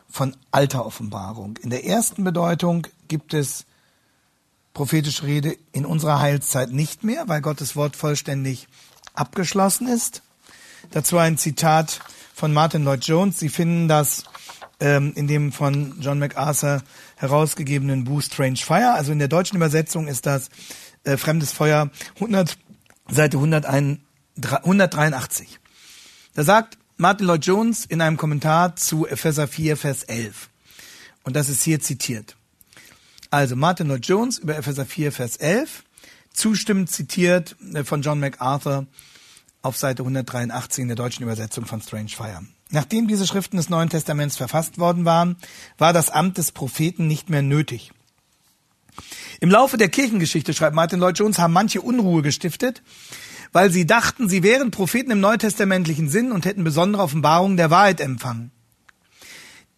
von 0.09 0.37
alter 0.51 0.87
Offenbarung. 0.87 1.57
In 1.59 1.71
der 1.71 1.85
ersten 1.85 2.25
Bedeutung 2.25 2.87
gibt 3.09 3.35
es 3.35 3.67
prophetische 4.75 5.25
Rede 5.25 5.57
in 5.73 5.85
unserer 5.85 6.21
Heilszeit 6.21 6.71
nicht 6.71 7.05
mehr, 7.05 7.29
weil 7.29 7.41
Gottes 7.41 7.77
Wort 7.77 7.97
vollständig 7.97 8.69
abgeschlossen 9.15 9.89
ist. 9.89 10.23
Dazu 10.91 11.19
ein 11.19 11.39
Zitat 11.39 12.01
von 12.35 12.53
Martin 12.53 12.85
Lloyd 12.85 13.05
Jones. 13.05 13.39
Sie 13.39 13.49
finden 13.49 13.89
das 13.89 14.25
ähm, 14.81 15.13
in 15.15 15.27
dem 15.27 15.53
von 15.53 16.01
John 16.01 16.19
MacArthur 16.19 16.83
herausgegebenen 17.17 18.05
Buch 18.05 18.23
Strange 18.23 18.57
Fire. 18.57 18.95
Also 18.95 19.13
in 19.13 19.19
der 19.19 19.29
deutschen 19.29 19.57
Übersetzung 19.57 20.09
ist 20.09 20.27
das 20.27 20.49
äh, 21.05 21.17
Fremdes 21.17 21.53
Feuer 21.53 21.91
100, 22.17 22.57
Seite 23.09 23.37
101, 23.37 23.99
183. 24.43 25.59
Da 26.35 26.45
sagt 26.45 26.79
Martin 26.97 27.27
Lloyd 27.27 27.45
Jones 27.45 27.85
in 27.85 28.01
einem 28.01 28.17
Kommentar 28.17 28.77
zu 28.77 29.07
Epheser 29.07 29.49
4, 29.49 29.77
Vers 29.77 30.05
11. 30.05 30.49
Und 31.25 31.37
das 31.37 31.49
ist 31.49 31.63
hier 31.63 31.81
zitiert. 31.81 32.37
Also 33.31 33.55
Martin 33.55 33.87
Lloyd 33.87 34.07
Jones 34.07 34.39
über 34.39 34.57
Epheser 34.57 34.85
4, 34.85 35.13
Vers 35.13 35.37
11, 35.37 35.85
zustimmend 36.33 36.91
zitiert 36.91 37.57
äh, 37.75 37.85
von 37.85 38.03
John 38.03 38.19
MacArthur 38.19 38.87
auf 39.63 39.77
Seite 39.77 40.03
183 40.03 40.83
in 40.83 40.89
der 40.89 40.97
deutschen 40.97 41.23
Übersetzung 41.23 41.65
von 41.65 41.81
Strange 41.81 42.09
Fire. 42.09 42.43
Nachdem 42.71 43.07
diese 43.07 43.27
Schriften 43.27 43.57
des 43.57 43.69
Neuen 43.69 43.89
Testaments 43.89 44.37
verfasst 44.37 44.79
worden 44.79 45.05
waren, 45.05 45.37
war 45.79 45.93
das 45.93 46.11
Amt 46.11 46.39
des 46.39 46.51
Propheten 46.51 47.07
nicht 47.07 47.31
mehr 47.31 47.43
nötig. 47.43 47.93
Im 49.41 49.51
Laufe 49.51 49.77
der 49.77 49.89
Kirchengeschichte, 49.89 50.53
schreibt 50.53 50.75
Martin 50.75 50.99
Lloyd 50.99 51.19
Jones, 51.19 51.39
haben 51.39 51.53
manche 51.53 51.81
Unruhe 51.81 52.23
gestiftet, 52.23 52.83
weil 53.53 53.71
sie 53.71 53.87
dachten, 53.87 54.29
sie 54.29 54.43
wären 54.43 54.71
Propheten 54.71 55.11
im 55.13 55.21
neutestamentlichen 55.21 56.09
Sinn 56.09 56.33
und 56.33 56.45
hätten 56.45 56.65
besondere 56.65 57.03
Offenbarungen 57.03 57.57
der 57.57 57.71
Wahrheit 57.71 58.01
empfangen. 58.01 58.51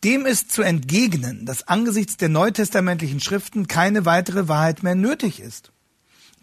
Dem 0.05 0.27
ist 0.27 0.51
zu 0.51 0.63
entgegnen, 0.63 1.47
dass 1.47 1.69
angesichts 1.69 2.17
der 2.17 2.29
neutestamentlichen 2.29 3.21
Schriften 3.21 3.69
keine 3.69 4.05
weitere 4.05 4.49
Wahrheit 4.49 4.83
mehr 4.83 4.97
nötig 4.97 5.39
ist. 5.39 5.71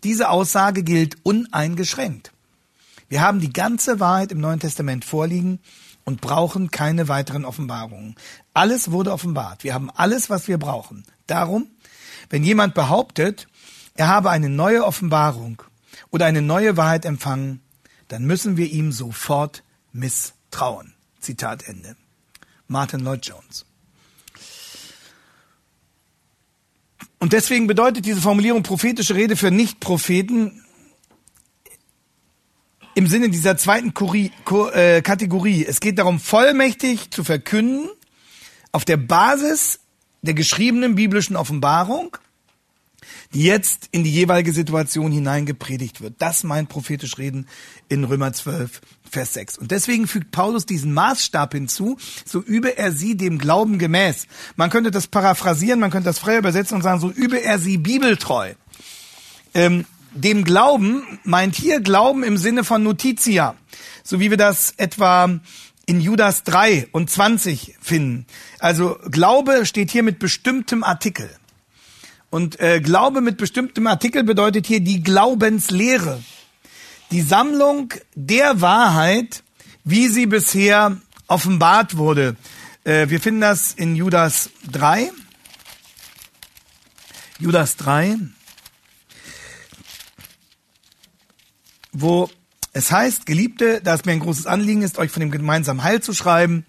Diese 0.03 0.29
Aussage 0.29 0.83
gilt 0.83 1.17
uneingeschränkt. 1.23 2.31
Wir 3.09 3.21
haben 3.21 3.41
die 3.41 3.51
ganze 3.51 3.99
Wahrheit 3.99 4.31
im 4.31 4.39
Neuen 4.39 4.61
Testament 4.61 5.03
vorliegen 5.03 5.59
und 6.05 6.21
brauchen 6.21 6.71
keine 6.71 7.09
weiteren 7.09 7.43
Offenbarungen. 7.43 8.15
Alles 8.53 8.91
wurde 8.91 9.11
offenbart. 9.11 9.63
Wir 9.65 9.73
haben 9.73 9.89
alles, 9.91 10.29
was 10.29 10.47
wir 10.47 10.57
brauchen. 10.57 11.03
Darum, 11.27 11.67
wenn 12.29 12.43
jemand 12.45 12.75
behauptet, 12.75 13.47
er 13.95 14.07
habe 14.07 14.29
eine 14.29 14.49
neue 14.49 14.85
Offenbarung 14.85 15.61
oder 16.11 16.25
eine 16.27 16.41
neue 16.41 16.77
Wahrheit 16.77 17.03
empfangen, 17.03 17.61
dann 18.07 18.23
müssen 18.23 18.55
wir 18.55 18.67
ihm 18.67 18.93
sofort 18.93 19.63
misstrauen. 19.91 20.93
Zitat 21.19 21.63
Ende. 21.67 21.97
Martin 22.69 23.01
Lloyd 23.01 23.25
Jones. 23.25 23.65
Und 27.19 27.33
deswegen 27.33 27.67
bedeutet 27.67 28.05
diese 28.05 28.21
Formulierung 28.21 28.63
prophetische 28.63 29.15
Rede 29.15 29.35
für 29.35 29.51
Nicht-Propheten 29.51 30.63
im 32.95 33.07
Sinne 33.07 33.29
dieser 33.29 33.57
zweiten 33.57 33.93
äh, 34.73 35.01
Kategorie. 35.01 35.65
Es 35.65 35.79
geht 35.79 35.99
darum, 35.99 36.19
vollmächtig 36.19 37.11
zu 37.11 37.23
verkünden, 37.23 37.89
auf 38.71 38.85
der 38.85 38.97
Basis 38.97 39.79
der 40.21 40.33
geschriebenen 40.33 40.95
biblischen 40.95 41.35
Offenbarung, 41.35 42.17
die 43.34 43.44
jetzt 43.44 43.89
in 43.91 44.03
die 44.03 44.12
jeweilige 44.12 44.53
Situation 44.53 45.12
hineingepredigt 45.12 46.01
wird. 46.01 46.15
Das 46.20 46.44
meint 46.44 46.70
prophetisch 46.70 47.18
Reden 47.18 47.48
in 47.88 48.03
Römer 48.03 48.34
12, 48.34 48.82
Vers 49.10 49.34
6. 49.34 49.58
Und 49.58 49.72
deswegen 49.72 50.08
fügt 50.08 50.32
Paulus 50.32 50.65
diesen 50.65 50.94
Maßstab 50.94 51.53
hinzu, 51.53 51.98
so 52.25 52.41
übe 52.41 52.77
er 52.77 52.91
sie 52.91 53.18
dem 53.18 53.38
Glauben 53.38 53.79
gemäß. 53.79 54.27
Man 54.56 54.70
könnte 54.70 54.91
das 54.91 55.08
paraphrasieren, 55.08 55.79
man 55.79 55.91
könnte 55.91 56.10
das 56.10 56.20
frei 56.20 56.38
übersetzen 56.38 56.75
und 56.75 56.84
sagen, 56.84 57.00
so 57.00 57.10
übe 57.10 57.41
er 57.41 57.60
sie 57.60 57.77
bibeltreu. 57.77 58.53
Ähm, 59.53 59.86
dem 60.13 60.44
Glauben 60.44 61.20
meint 61.24 61.56
hier 61.56 61.82
Glauben 61.82 62.24
im 62.24 62.38
Sinne 62.38 62.63
von 62.63 62.84
Notitia, 62.84 63.56
so 64.03 64.20
wie 64.20 64.29
wir 64.29 64.38
das 64.38 64.74
etwa 64.77 65.39
in 65.86 66.01
Judas 66.01 66.44
3 66.44 66.89
und 66.91 67.10
20 67.10 67.75
finden. 67.82 68.25
Also 68.60 68.98
Glaube 69.10 69.65
steht 69.65 69.91
hier 69.91 70.03
mit 70.03 70.20
bestimmtem 70.20 70.84
Artikel. 70.84 71.29
Und 72.29 72.59
äh, 72.59 72.79
Glaube 72.79 73.21
mit 73.21 73.38
bestimmtem 73.38 73.88
Artikel 73.88 74.24
bedeutet 74.24 74.67
hier 74.67 74.79
die 74.79 75.01
Glaubenslehre. 75.01 76.21
Die 77.12 77.21
Sammlung 77.21 77.93
der 78.15 78.62
Wahrheit, 78.62 79.43
wie 79.83 80.07
sie 80.07 80.27
bisher 80.27 80.98
offenbart 81.27 81.98
wurde. 81.98 82.36
Äh, 82.83 83.09
wir 83.09 83.19
finden 83.19 83.41
das 83.41 83.74
in 83.74 83.95
Judas 83.95 84.50
3. 84.71 85.12
Judas 87.39 87.77
3. 87.77 88.17
wo 91.91 92.29
es 92.74 92.91
heißt, 92.91 93.25
Geliebte, 93.25 93.81
da 93.81 93.95
es 93.95 94.05
mir 94.05 94.13
ein 94.13 94.19
großes 94.19 94.45
Anliegen 94.45 94.81
ist, 94.81 94.98
euch 94.98 95.12
von 95.12 95.21
dem 95.21 95.31
gemeinsamen 95.31 95.83
Heil 95.83 96.01
zu 96.01 96.13
schreiben, 96.13 96.65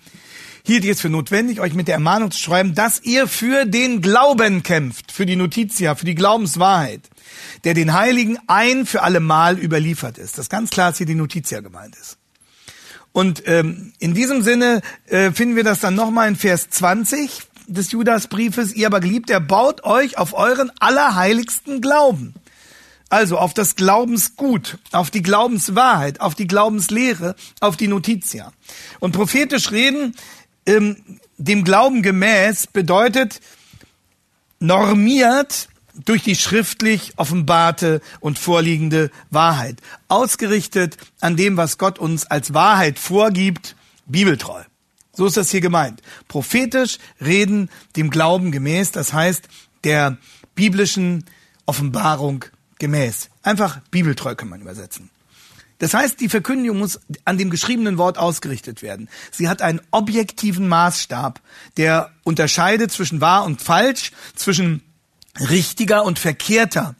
hielt 0.70 0.84
ich 0.84 0.92
es 0.92 1.00
für 1.00 1.08
notwendig, 1.08 1.58
euch 1.58 1.74
mit 1.74 1.88
der 1.88 1.94
Ermahnung 1.94 2.30
zu 2.30 2.38
schreiben, 2.38 2.76
dass 2.76 3.02
ihr 3.02 3.26
für 3.26 3.64
den 3.64 4.02
Glauben 4.02 4.62
kämpft, 4.62 5.10
für 5.10 5.26
die 5.26 5.34
Notitia, 5.34 5.96
für 5.96 6.04
die 6.04 6.14
Glaubenswahrheit, 6.14 7.00
der 7.64 7.74
den 7.74 7.92
Heiligen 7.92 8.38
ein 8.46 8.86
für 8.86 9.02
alle 9.02 9.18
Mal 9.18 9.58
überliefert 9.58 10.16
ist. 10.16 10.38
Das 10.38 10.44
ist 10.44 10.48
ganz 10.48 10.70
klar, 10.70 10.90
dass 10.90 10.98
hier 10.98 11.06
die 11.06 11.16
Notitia 11.16 11.58
gemeint 11.58 11.96
ist. 11.96 12.18
Und 13.10 13.42
ähm, 13.46 13.92
in 13.98 14.14
diesem 14.14 14.42
Sinne 14.42 14.82
äh, 15.06 15.32
finden 15.32 15.56
wir 15.56 15.64
das 15.64 15.80
dann 15.80 15.96
nochmal 15.96 16.28
in 16.28 16.36
Vers 16.36 16.70
20 16.70 17.42
des 17.66 17.90
Judasbriefes. 17.90 18.72
Ihr 18.72 18.86
aber 18.86 19.00
geliebt, 19.00 19.28
er 19.28 19.40
baut 19.40 19.82
euch 19.82 20.18
auf 20.18 20.34
euren 20.34 20.70
allerheiligsten 20.78 21.80
Glauben. 21.80 22.34
Also 23.08 23.38
auf 23.38 23.54
das 23.54 23.74
Glaubensgut, 23.74 24.78
auf 24.92 25.10
die 25.10 25.22
Glaubenswahrheit, 25.22 26.20
auf 26.20 26.36
die 26.36 26.46
Glaubenslehre, 26.46 27.34
auf 27.58 27.76
die 27.76 27.88
Notitia. 27.88 28.52
Und 29.00 29.10
prophetisch 29.10 29.72
reden, 29.72 30.14
ähm, 30.66 30.96
dem 31.38 31.64
Glauben 31.64 32.02
gemäß, 32.02 32.66
bedeutet 32.66 33.40
normiert 34.58 35.68
durch 36.04 36.22
die 36.22 36.36
schriftlich 36.36 37.12
offenbarte 37.16 38.00
und 38.20 38.38
vorliegende 38.38 39.10
Wahrheit. 39.30 39.76
Ausgerichtet 40.08 40.96
an 41.20 41.36
dem, 41.36 41.56
was 41.56 41.78
Gott 41.78 41.98
uns 41.98 42.26
als 42.26 42.54
Wahrheit 42.54 42.98
vorgibt, 42.98 43.76
bibeltreu. 44.06 44.62
So 45.12 45.26
ist 45.26 45.36
das 45.36 45.50
hier 45.50 45.60
gemeint. 45.60 46.02
Prophetisch 46.28 46.98
reden 47.20 47.68
dem 47.96 48.10
Glauben 48.10 48.52
gemäß, 48.52 48.92
das 48.92 49.12
heißt 49.12 49.48
der 49.84 50.18
biblischen 50.54 51.24
Offenbarung 51.66 52.44
gemäß. 52.78 53.28
Einfach 53.42 53.80
bibeltreu 53.90 54.34
kann 54.34 54.48
man 54.48 54.60
übersetzen. 54.60 55.10
Das 55.80 55.94
heißt, 55.94 56.20
die 56.20 56.28
Verkündigung 56.28 56.78
muss 56.78 57.00
an 57.24 57.38
dem 57.38 57.48
geschriebenen 57.48 57.96
Wort 57.96 58.18
ausgerichtet 58.18 58.82
werden. 58.82 59.08
Sie 59.32 59.48
hat 59.48 59.62
einen 59.62 59.80
objektiven 59.90 60.68
Maßstab, 60.68 61.40
der 61.78 62.12
unterscheidet 62.22 62.92
zwischen 62.92 63.22
wahr 63.22 63.44
und 63.44 63.62
falsch, 63.62 64.12
zwischen 64.36 64.82
richtiger 65.38 66.04
und 66.04 66.18
verkehrter 66.18 66.94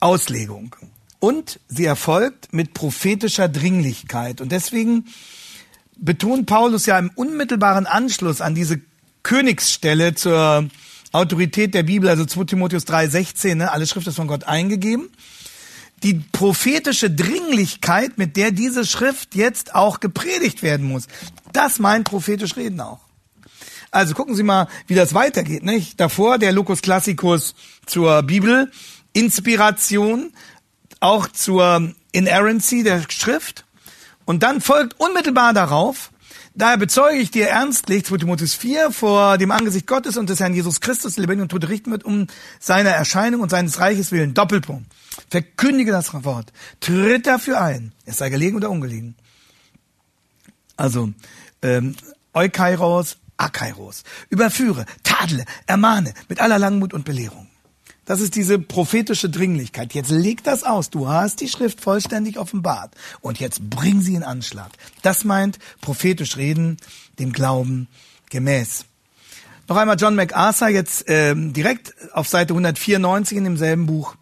Auslegung. 0.00 0.76
Und 1.18 1.60
sie 1.66 1.86
erfolgt 1.86 2.52
mit 2.52 2.74
prophetischer 2.74 3.48
Dringlichkeit. 3.48 4.42
Und 4.42 4.52
deswegen 4.52 5.06
betont 5.96 6.44
Paulus 6.44 6.84
ja 6.84 6.98
im 6.98 7.10
unmittelbaren 7.14 7.86
Anschluss 7.86 8.42
an 8.42 8.54
diese 8.54 8.82
Königsstelle 9.22 10.14
zur 10.14 10.68
Autorität 11.12 11.72
der 11.72 11.84
Bibel, 11.84 12.10
also 12.10 12.26
2 12.26 12.44
Timotheus 12.44 12.86
3,16, 12.86 13.54
ne, 13.54 13.72
alle 13.72 13.86
Schrift 13.86 14.06
ist 14.06 14.16
von 14.16 14.28
Gott 14.28 14.44
eingegeben. 14.44 15.08
Die 16.02 16.14
prophetische 16.32 17.10
Dringlichkeit, 17.10 18.18
mit 18.18 18.36
der 18.36 18.50
diese 18.50 18.86
Schrift 18.86 19.34
jetzt 19.34 19.74
auch 19.74 20.00
gepredigt 20.00 20.62
werden 20.62 20.86
muss. 20.86 21.06
Das 21.52 21.78
meint 21.78 22.04
prophetisch 22.04 22.56
Reden 22.56 22.80
auch. 22.80 23.00
Also 23.90 24.14
gucken 24.14 24.34
Sie 24.34 24.42
mal, 24.42 24.68
wie 24.86 24.94
das 24.94 25.14
weitergeht. 25.14 25.62
Nicht? 25.62 25.98
Davor 25.98 26.38
der 26.38 26.52
Locus 26.52 26.82
Classicus 26.82 27.54
zur 27.86 28.22
Bibel, 28.22 28.70
Inspiration, 29.12 30.32
auch 31.00 31.26
zur 31.28 31.94
Inerrancy 32.12 32.82
der 32.82 33.02
Schrift. 33.08 33.64
Und 34.24 34.42
dann 34.42 34.60
folgt 34.60 35.00
unmittelbar 35.00 35.54
darauf 35.54 36.10
Daher 36.58 36.76
bezeuge 36.76 37.18
ich 37.18 37.30
dir 37.30 37.46
ernstlich, 37.46 38.04
2 38.04 38.16
Timotheus 38.16 38.54
4, 38.54 38.90
vor 38.90 39.38
dem 39.38 39.52
Angesicht 39.52 39.86
Gottes 39.86 40.16
und 40.16 40.28
des 40.28 40.40
Herrn 40.40 40.54
Jesus 40.54 40.80
Christus, 40.80 41.16
lebendig 41.16 41.42
und 41.42 41.50
tot 41.50 41.68
richten 41.68 41.92
wird, 41.92 42.02
um 42.02 42.26
seiner 42.58 42.90
Erscheinung 42.90 43.42
und 43.42 43.48
seines 43.48 43.78
Reiches 43.78 44.10
willen. 44.10 44.34
Doppelpunkt. 44.34 44.90
Verkündige 45.30 45.92
das 45.92 46.12
Wort. 46.24 46.52
Tritt 46.80 47.26
dafür 47.26 47.60
ein. 47.60 47.92
Es 48.04 48.18
sei 48.18 48.30
gelegen 48.30 48.56
oder 48.56 48.70
ungelegen. 48.70 49.14
Also, 50.76 51.12
ähm, 51.62 51.96
Eukairos, 52.32 53.16
Akairos. 53.36 54.04
Überführe, 54.30 54.86
tadle, 55.02 55.44
ermahne 55.66 56.14
mit 56.28 56.40
aller 56.40 56.58
Langmut 56.58 56.94
und 56.94 57.04
Belehrung. 57.04 57.48
Das 58.08 58.22
ist 58.22 58.36
diese 58.36 58.58
prophetische 58.58 59.28
Dringlichkeit. 59.28 59.92
Jetzt 59.92 60.10
leg 60.10 60.42
das 60.42 60.64
aus. 60.64 60.88
Du 60.88 61.08
hast 61.08 61.42
die 61.42 61.48
Schrift 61.48 61.82
vollständig 61.82 62.38
offenbart. 62.38 62.94
Und 63.20 63.38
jetzt 63.38 63.68
bring 63.68 64.00
sie 64.00 64.14
in 64.14 64.22
Anschlag. 64.22 64.70
Das 65.02 65.24
meint 65.24 65.58
prophetisch 65.82 66.38
reden, 66.38 66.78
dem 67.18 67.34
Glauben 67.34 67.86
gemäß. 68.30 68.86
Noch 69.68 69.76
einmal 69.76 69.98
John 69.98 70.14
MacArthur 70.14 70.68
jetzt 70.68 71.04
ähm, 71.08 71.52
direkt 71.52 71.94
auf 72.14 72.26
Seite 72.26 72.54
194 72.54 73.36
in 73.36 73.44
demselben 73.44 73.84
Buch. 73.84 74.16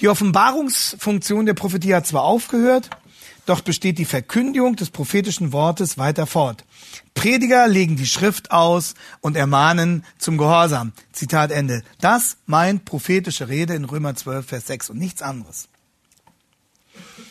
Die 0.00 0.08
Offenbarungsfunktion 0.08 1.46
der 1.46 1.54
Prophetie 1.54 1.94
hat 1.94 2.06
zwar 2.06 2.24
aufgehört, 2.24 2.90
doch 3.46 3.60
besteht 3.60 3.98
die 3.98 4.04
Verkündigung 4.04 4.74
des 4.76 4.90
prophetischen 4.90 5.52
Wortes 5.52 5.98
weiter 5.98 6.26
fort. 6.26 6.64
Prediger 7.14 7.68
legen 7.68 7.96
die 7.96 8.06
Schrift 8.06 8.50
aus 8.50 8.94
und 9.20 9.36
ermahnen 9.36 10.04
zum 10.18 10.38
Gehorsam. 10.38 10.92
Zitat 11.12 11.50
Ende. 11.50 11.82
Das 12.00 12.38
meint 12.46 12.84
prophetische 12.84 13.48
Rede 13.48 13.74
in 13.74 13.84
Römer 13.84 14.14
12, 14.14 14.46
Vers 14.46 14.66
6 14.66 14.90
und 14.90 14.98
nichts 14.98 15.22
anderes. 15.22 15.68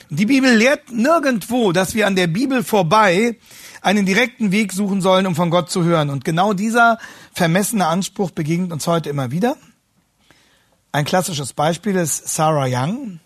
Die 0.10 0.28
Bibel 0.28 0.56
lehrt 0.56 0.92
nirgendwo, 0.92 1.72
dass 1.72 1.96
wir 1.96 2.06
an 2.06 2.16
der 2.16 2.28
Bibel 2.28 2.64
vorbei 2.64 3.38
einen 3.82 4.06
direkten 4.06 4.52
Weg 4.52 4.72
suchen 4.72 5.02
sollen, 5.02 5.26
um 5.26 5.36
von 5.36 5.50
Gott 5.50 5.72
zu 5.72 5.84
hören. 5.84 6.10
Und 6.12 6.24
genau 6.24 6.54
dieser 6.54 7.00
vermessene 7.34 7.88
Anspruch 7.88 8.30
begegnet 8.30 8.72
uns 8.72 8.86
heute 8.86 9.10
immer 9.10 9.32
wieder. 9.32 9.58
Ein 10.94 11.06
klassisches 11.06 11.54
Beispiel 11.54 11.96
ist 11.96 12.28
Sarah 12.28 12.68
Young, 12.70 13.20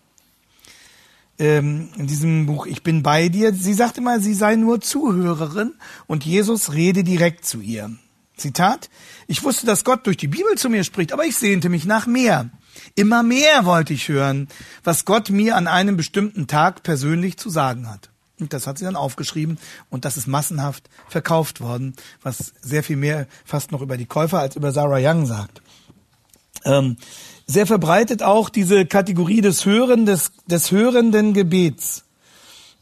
ähm, 1.38 1.90
in 1.98 2.08
diesem 2.08 2.46
Buch 2.46 2.66
Ich 2.66 2.82
bin 2.82 3.04
bei 3.04 3.28
dir. 3.28 3.54
Sie 3.54 3.74
sagt 3.74 3.98
immer, 3.98 4.22
sie 4.22 4.34
sei 4.34 4.56
nur 4.56 4.80
Zuhörerin 4.80 5.74
und 6.08 6.26
Jesus 6.26 6.72
rede 6.72 7.04
direkt 7.04 7.44
zu 7.44 7.60
ihr. 7.60 7.92
Zitat, 8.38 8.90
ich 9.28 9.44
wusste, 9.44 9.66
dass 9.66 9.84
Gott 9.84 10.08
durch 10.08 10.16
die 10.16 10.30
Bibel 10.30 10.56
zu 10.58 10.70
mir 10.70 10.86
spricht, 10.86 11.12
aber 11.12 11.26
ich 11.26 11.36
sehnte 11.36 11.68
mich 11.68 11.84
nach 11.84 12.08
mehr. 12.08 12.50
Immer 12.96 13.22
mehr 13.22 13.66
wollte 13.66 13.94
ich 13.94 14.08
hören, 14.08 14.48
was 14.86 15.04
Gott 15.04 15.30
mir 15.30 15.58
an 15.58 15.68
einem 15.68 15.98
bestimmten 15.98 16.48
Tag 16.48 16.84
persönlich 16.84 17.36
zu 17.36 17.50
sagen 17.50 17.90
hat. 17.90 18.12
Und 18.40 18.54
das 18.54 18.66
hat 18.66 18.78
sie 18.78 18.86
dann 18.86 18.96
aufgeschrieben 18.96 19.58
und 19.90 20.06
das 20.06 20.16
ist 20.16 20.28
massenhaft 20.28 20.90
verkauft 21.10 21.60
worden, 21.60 21.98
was 22.24 22.54
sehr 22.62 22.84
viel 22.84 22.96
mehr 22.96 23.28
fast 23.44 23.74
noch 23.74 23.82
über 23.82 23.98
die 23.98 24.06
Käufer 24.06 24.40
als 24.40 24.56
über 24.56 24.72
Sarah 24.72 25.00
Young 25.02 25.26
sagt. 25.26 25.62
Ähm, 26.68 26.98
sehr 27.48 27.66
verbreitet 27.66 28.22
auch 28.22 28.50
diese 28.50 28.86
Kategorie 28.86 29.42
des 29.42 29.66
Hören, 29.66 30.06
des, 30.06 30.32
des 30.48 30.72
hörenden 30.72 31.34
Gebets. 31.34 32.04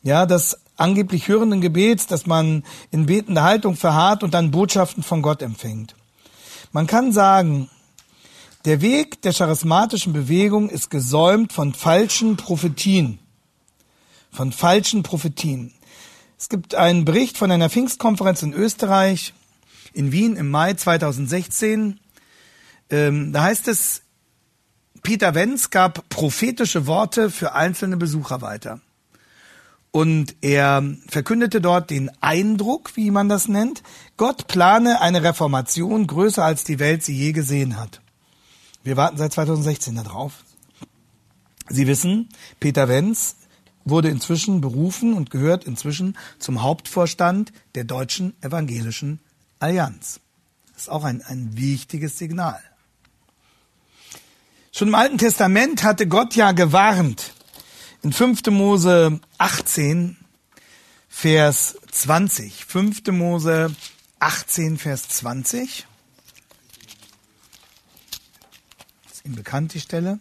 Ja, 0.02 0.26
dass 0.26 0.58
angeblich 0.76 1.28
hörenden 1.28 1.62
Gebets, 1.62 2.08
dass 2.08 2.26
man 2.26 2.64
in 2.92 3.06
betender 3.06 3.44
Haltung 3.44 3.76
verharrt 3.76 4.24
und 4.24 4.34
dann 4.34 4.52
Botschaften 4.52 5.04
von 5.04 5.22
Gott 5.22 5.42
empfängt. 5.42 5.96
Man 6.72 6.88
kann 6.88 7.12
sagen, 7.12 7.70
der 8.66 8.82
Weg 8.82 9.22
der 9.22 9.34
charismatischen 9.34 10.14
Bewegung 10.14 10.70
ist 10.70 10.90
gesäumt 10.90 11.54
von 11.54 11.74
falschen 11.74 12.36
Prophetien. 12.36 13.20
Von 14.32 14.52
falschen 14.52 15.04
Prophetien. 15.04 15.72
Es 16.38 16.50
gibt 16.50 16.74
einen 16.76 17.06
Bericht 17.06 17.38
von 17.38 17.52
einer 17.52 17.70
Pfingstkonferenz 17.70 18.42
in 18.42 18.54
Österreich, 18.54 19.34
in 19.94 20.12
Wien 20.12 20.36
im 20.36 20.50
Mai 20.50 20.74
2016. 20.74 22.00
Ähm, 22.90 23.34
da 23.34 23.44
heißt 23.44 23.68
es, 23.68 24.02
Peter 25.02 25.36
Wenz 25.36 25.70
gab 25.70 26.10
prophetische 26.10 26.88
Worte 26.88 27.30
für 27.30 27.54
einzelne 27.54 27.98
Besucher 27.98 28.42
weiter. 28.42 28.82
Und 29.92 30.36
er 30.42 30.84
verkündete 31.08 31.62
dort 31.62 31.90
den 31.90 32.12
Eindruck, 32.22 32.98
wie 32.98 33.12
man 33.12 33.30
das 33.30 33.48
nennt, 33.48 33.82
Gott 34.18 34.48
plane 34.48 35.00
eine 35.00 35.24
Reformation 35.24 36.06
größer 36.06 36.44
als 36.44 36.64
die 36.64 36.80
Welt 36.80 37.04
sie 37.04 37.16
je 37.16 37.32
gesehen 37.32 37.78
hat. 37.78 38.02
Wir 38.84 38.98
warten 38.98 39.18
seit 39.18 39.32
2016 39.34 39.96
darauf. 39.96 40.44
Sie 41.70 41.88
wissen, 41.88 42.30
Peter 42.60 42.90
Wenz 42.90 43.38
wurde 43.86 44.10
inzwischen 44.10 44.60
berufen 44.60 45.14
und 45.14 45.30
gehört 45.30 45.64
inzwischen 45.64 46.18
zum 46.40 46.62
Hauptvorstand 46.62 47.54
der 47.76 47.84
Deutschen 47.84 48.34
Evangelischen 48.42 49.20
Allianz. 49.60 50.20
Das 50.74 50.84
ist 50.84 50.90
auch 50.90 51.04
ein, 51.04 51.22
ein 51.22 51.56
wichtiges 51.56 52.18
Signal. 52.18 52.60
Schon 54.78 54.90
im 54.90 54.96
Alten 54.96 55.18
Testament 55.18 55.84
hatte 55.84 56.06
Gott 56.06 56.36
ja 56.36 56.52
gewarnt, 56.52 57.32
in 58.02 58.12
5. 58.12 58.48
Mose 58.48 59.22
18, 59.38 60.18
Vers 61.08 61.78
20. 61.92 62.66
5. 62.66 63.08
Mose 63.12 63.74
18, 64.20 64.78
Vers 64.78 65.08
20. 65.08 65.88
Ist 69.14 69.24
Ihnen 69.24 69.36
bekannt 69.36 69.74
die 69.74 69.80
Stelle? 69.80 70.20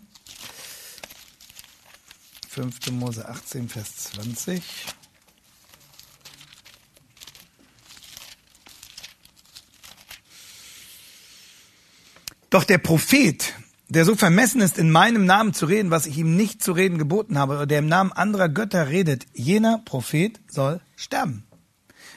5. 2.49 2.93
Mose 2.93 3.29
18, 3.29 3.69
Vers 3.69 3.97
20. 4.13 4.63
Doch 12.51 12.63
der 12.63 12.79
Prophet, 12.79 13.53
der 13.95 14.05
so 14.05 14.17
vermessen 14.17 14.61
ist, 14.61 14.77
in 14.77 14.91
meinem 14.91 15.25
Namen 15.25 15.55
zu 15.55 15.67
reden, 15.67 15.91
was 15.91 16.07
ich 16.07 16.19
ihm 16.19 16.37
nicht 16.37 16.63
zu 16.63 16.73
reden 16.73 16.99
geboten 16.99 17.39
habe, 17.39 17.55
oder 17.55 17.67
der 17.67 17.79
im 17.79 17.87
Namen 17.87 18.13
anderer 18.13 18.49
Götter 18.49 18.89
redet, 18.89 19.27
jener 19.35 19.79
Prophet 19.85 20.41
soll 20.49 20.81
sterben. 20.97 21.45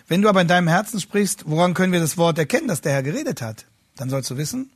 Wenn 0.07 0.21
du 0.21 0.29
aber 0.29 0.41
in 0.41 0.47
deinem 0.47 0.67
Herzen 0.67 0.99
sprichst, 0.99 1.43
woran 1.47 1.73
können 1.73 1.93
wir 1.93 1.99
das 1.99 2.17
Wort 2.17 2.37
erkennen, 2.37 2.67
dass 2.67 2.81
der 2.81 2.93
Herr 2.93 3.03
geredet 3.03 3.41
hat? 3.41 3.65
Dann 3.95 4.09
sollst 4.09 4.29
du 4.29 4.37
wissen, 4.37 4.71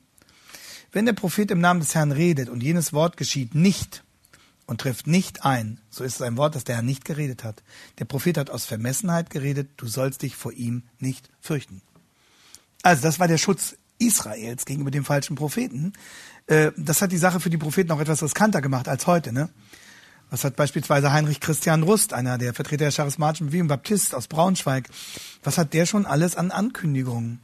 wenn 0.92 1.06
der 1.06 1.14
Prophet 1.14 1.50
im 1.52 1.60
Namen 1.60 1.80
des 1.80 1.96
Herrn 1.96 2.12
redet 2.12 2.50
und 2.50 2.62
jenes 2.62 2.92
Wort 2.92 3.18
geschieht 3.18 3.56
nicht 3.56 4.04
und 4.66 4.82
trifft 4.82 5.08
nicht 5.08 5.46
ein, 5.46 5.80
so 5.90 6.04
ist 6.04 6.16
es 6.16 6.22
ein 6.22 6.38
Wort, 6.38 6.56
das 6.56 6.66
der 6.66 6.76
Herr 6.76 6.84
nicht 6.84 7.06
geredet 7.06 7.44
hat. 7.44 7.64
Der 8.00 8.06
Prophet 8.06 8.38
hat 8.38 8.50
aus 8.50 8.66
Vermessenheit 8.66 9.30
geredet, 9.30 9.70
du 9.78 9.88
sollst 9.88 10.22
dich 10.22 10.36
vor 10.36 10.52
ihm 10.52 10.84
nicht 11.00 11.30
fürchten. 11.40 11.82
Also 12.84 13.04
das 13.04 13.20
war 13.20 13.28
der 13.28 13.38
Schutz 13.38 13.76
Israels 14.02 14.66
gegenüber 14.66 14.92
dem 14.92 15.06
falschen 15.06 15.36
Propheten. 15.36 15.94
Äh, 16.48 16.72
das 16.78 17.02
hat 17.02 17.12
die 17.12 17.18
Sache 17.18 17.40
für 17.40 17.50
die 17.50 17.58
Propheten 17.58 17.92
auch 17.92 18.00
etwas 18.00 18.22
riskanter 18.24 18.62
gemacht 18.62 18.88
als 18.88 19.08
heute. 19.08 19.32
Ne? 19.32 19.50
Was 20.30 20.44
hat 20.44 20.56
beispielsweise 20.56 21.12
Heinrich 21.12 21.40
Christian 21.40 21.84
Rust, 21.84 22.14
einer 22.14 22.38
der 22.38 22.54
Vertreter 22.54 22.86
der 22.86 22.94
charismatischen 22.94 23.48
Bewegung, 23.48 23.68
Baptist 23.68 24.16
aus 24.16 24.28
Braunschweig, 24.28 24.90
was 25.44 25.58
hat 25.58 25.74
der 25.74 25.86
schon 25.86 26.06
alles 26.06 26.36
an 26.36 26.52
Ankündigungen 26.52 27.40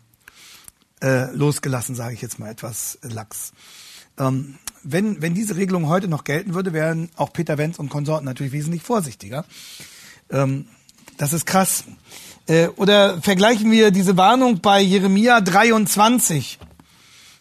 äh, 1.02 1.32
losgelassen, 1.32 1.96
sage 1.96 2.14
ich 2.14 2.22
jetzt 2.22 2.40
mal 2.40 2.50
etwas 2.50 2.98
lax. 3.02 3.52
Ähm, 4.18 4.58
wenn, 4.84 5.22
wenn 5.22 5.34
diese 5.34 5.58
Regelung 5.58 5.88
heute 5.88 6.08
noch 6.08 6.24
gelten 6.24 6.54
würde, 6.54 6.74
wären 6.74 7.10
auch 7.18 7.34
Peter 7.34 7.58
Wenz 7.58 7.78
und 7.78 7.90
Konsorten 7.90 8.26
natürlich 8.26 8.54
wesentlich 8.54 8.84
vorsichtiger. 8.84 9.46
Ähm, 10.30 10.68
das 11.18 11.34
ist 11.34 11.46
krass. 11.46 11.84
Äh, 12.48 12.68
oder 12.78 13.22
vergleichen 13.22 13.70
wir 13.72 13.92
diese 13.92 14.18
Warnung 14.18 14.62
bei 14.62 14.82
Jeremia 14.82 15.42
23. 15.42 16.60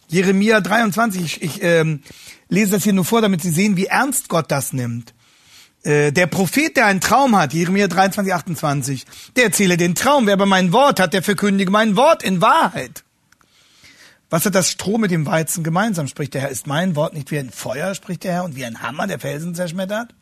Jeremia 0.08 0.60
23, 0.60 1.22
ich, 1.22 1.42
ich 1.42 1.62
ähm, 1.62 2.02
lese 2.48 2.72
das 2.72 2.84
hier 2.84 2.92
nur 2.92 3.04
vor, 3.04 3.20
damit 3.20 3.42
Sie 3.42 3.50
sehen, 3.50 3.76
wie 3.76 3.86
ernst 3.86 4.28
Gott 4.28 4.50
das 4.50 4.72
nimmt. 4.72 5.14
Äh, 5.82 6.12
der 6.12 6.26
Prophet, 6.26 6.76
der 6.76 6.86
einen 6.86 7.00
Traum 7.00 7.36
hat, 7.36 7.52
Jeremia 7.54 7.88
23, 7.88 8.34
28, 8.34 9.04
der 9.36 9.44
erzähle 9.44 9.76
den 9.76 9.94
Traum. 9.94 10.26
Wer 10.26 10.34
aber 10.34 10.46
mein 10.46 10.72
Wort 10.72 11.00
hat, 11.00 11.12
der 11.12 11.22
verkündige 11.22 11.70
mein 11.70 11.96
Wort 11.96 12.22
in 12.22 12.40
Wahrheit. 12.40 13.04
Was 14.28 14.44
hat 14.44 14.56
das 14.56 14.72
Stroh 14.72 14.98
mit 14.98 15.12
dem 15.12 15.24
Weizen 15.24 15.62
gemeinsam, 15.62 16.08
spricht 16.08 16.34
der 16.34 16.40
Herr? 16.40 16.50
Ist 16.50 16.66
mein 16.66 16.96
Wort 16.96 17.14
nicht 17.14 17.30
wie 17.30 17.38
ein 17.38 17.50
Feuer, 17.50 17.94
spricht 17.94 18.24
der 18.24 18.32
Herr, 18.32 18.44
und 18.44 18.56
wie 18.56 18.64
ein 18.64 18.82
Hammer, 18.82 19.06
der 19.06 19.20
Felsen 19.20 19.54
zerschmettert? 19.54 20.14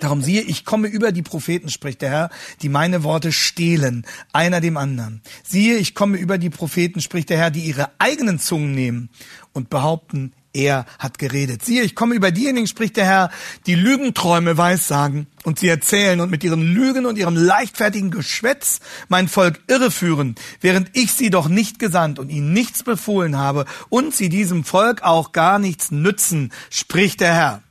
Darum 0.00 0.22
siehe, 0.22 0.42
ich 0.42 0.64
komme 0.64 0.88
über 0.88 1.12
die 1.12 1.22
Propheten, 1.22 1.70
spricht 1.70 2.02
der 2.02 2.10
Herr, 2.10 2.30
die 2.62 2.68
meine 2.68 3.04
Worte 3.04 3.32
stehlen, 3.32 4.04
einer 4.32 4.60
dem 4.60 4.76
anderen. 4.76 5.22
Siehe, 5.44 5.76
ich 5.76 5.94
komme 5.94 6.18
über 6.18 6.38
die 6.38 6.50
Propheten, 6.50 7.00
spricht 7.00 7.30
der 7.30 7.38
Herr, 7.38 7.50
die 7.50 7.60
ihre 7.60 7.90
eigenen 7.98 8.38
Zungen 8.38 8.74
nehmen 8.74 9.10
und 9.52 9.70
behaupten, 9.70 10.32
er 10.54 10.86
hat 10.98 11.18
geredet. 11.18 11.64
Siehe, 11.64 11.82
ich 11.82 11.94
komme 11.94 12.14
über 12.14 12.30
diejenigen, 12.30 12.66
spricht 12.66 12.96
der 12.96 13.06
Herr, 13.06 13.30
die 13.66 13.74
Lügenträume 13.74 14.56
weissagen 14.56 15.26
und 15.42 15.58
sie 15.58 15.68
erzählen 15.68 16.20
und 16.20 16.30
mit 16.30 16.44
ihren 16.44 16.62
Lügen 16.62 17.06
und 17.06 17.18
ihrem 17.18 17.36
leichtfertigen 17.36 18.10
Geschwätz 18.10 18.80
mein 19.08 19.28
Volk 19.28 19.60
irreführen, 19.66 20.36
während 20.60 20.96
ich 20.96 21.12
sie 21.12 21.30
doch 21.30 21.48
nicht 21.48 21.78
gesandt 21.78 22.18
und 22.18 22.30
ihnen 22.30 22.52
nichts 22.52 22.84
befohlen 22.84 23.36
habe 23.36 23.64
und 23.88 24.14
sie 24.14 24.28
diesem 24.28 24.64
Volk 24.64 25.02
auch 25.02 25.32
gar 25.32 25.58
nichts 25.58 25.90
nützen, 25.90 26.52
spricht 26.70 27.20
der 27.20 27.34
Herr. 27.34 27.62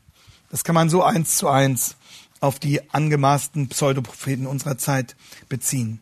Das 0.53 0.63
kann 0.63 0.75
man 0.75 0.87
so 0.87 1.01
eins 1.01 1.37
zu 1.37 1.49
eins 1.49 1.95
auf 2.39 2.59
die 2.59 2.91
angemaßten 2.91 3.69
Pseudopropheten 3.69 4.45
unserer 4.45 4.77
Zeit 4.77 5.15
beziehen. 5.49 5.99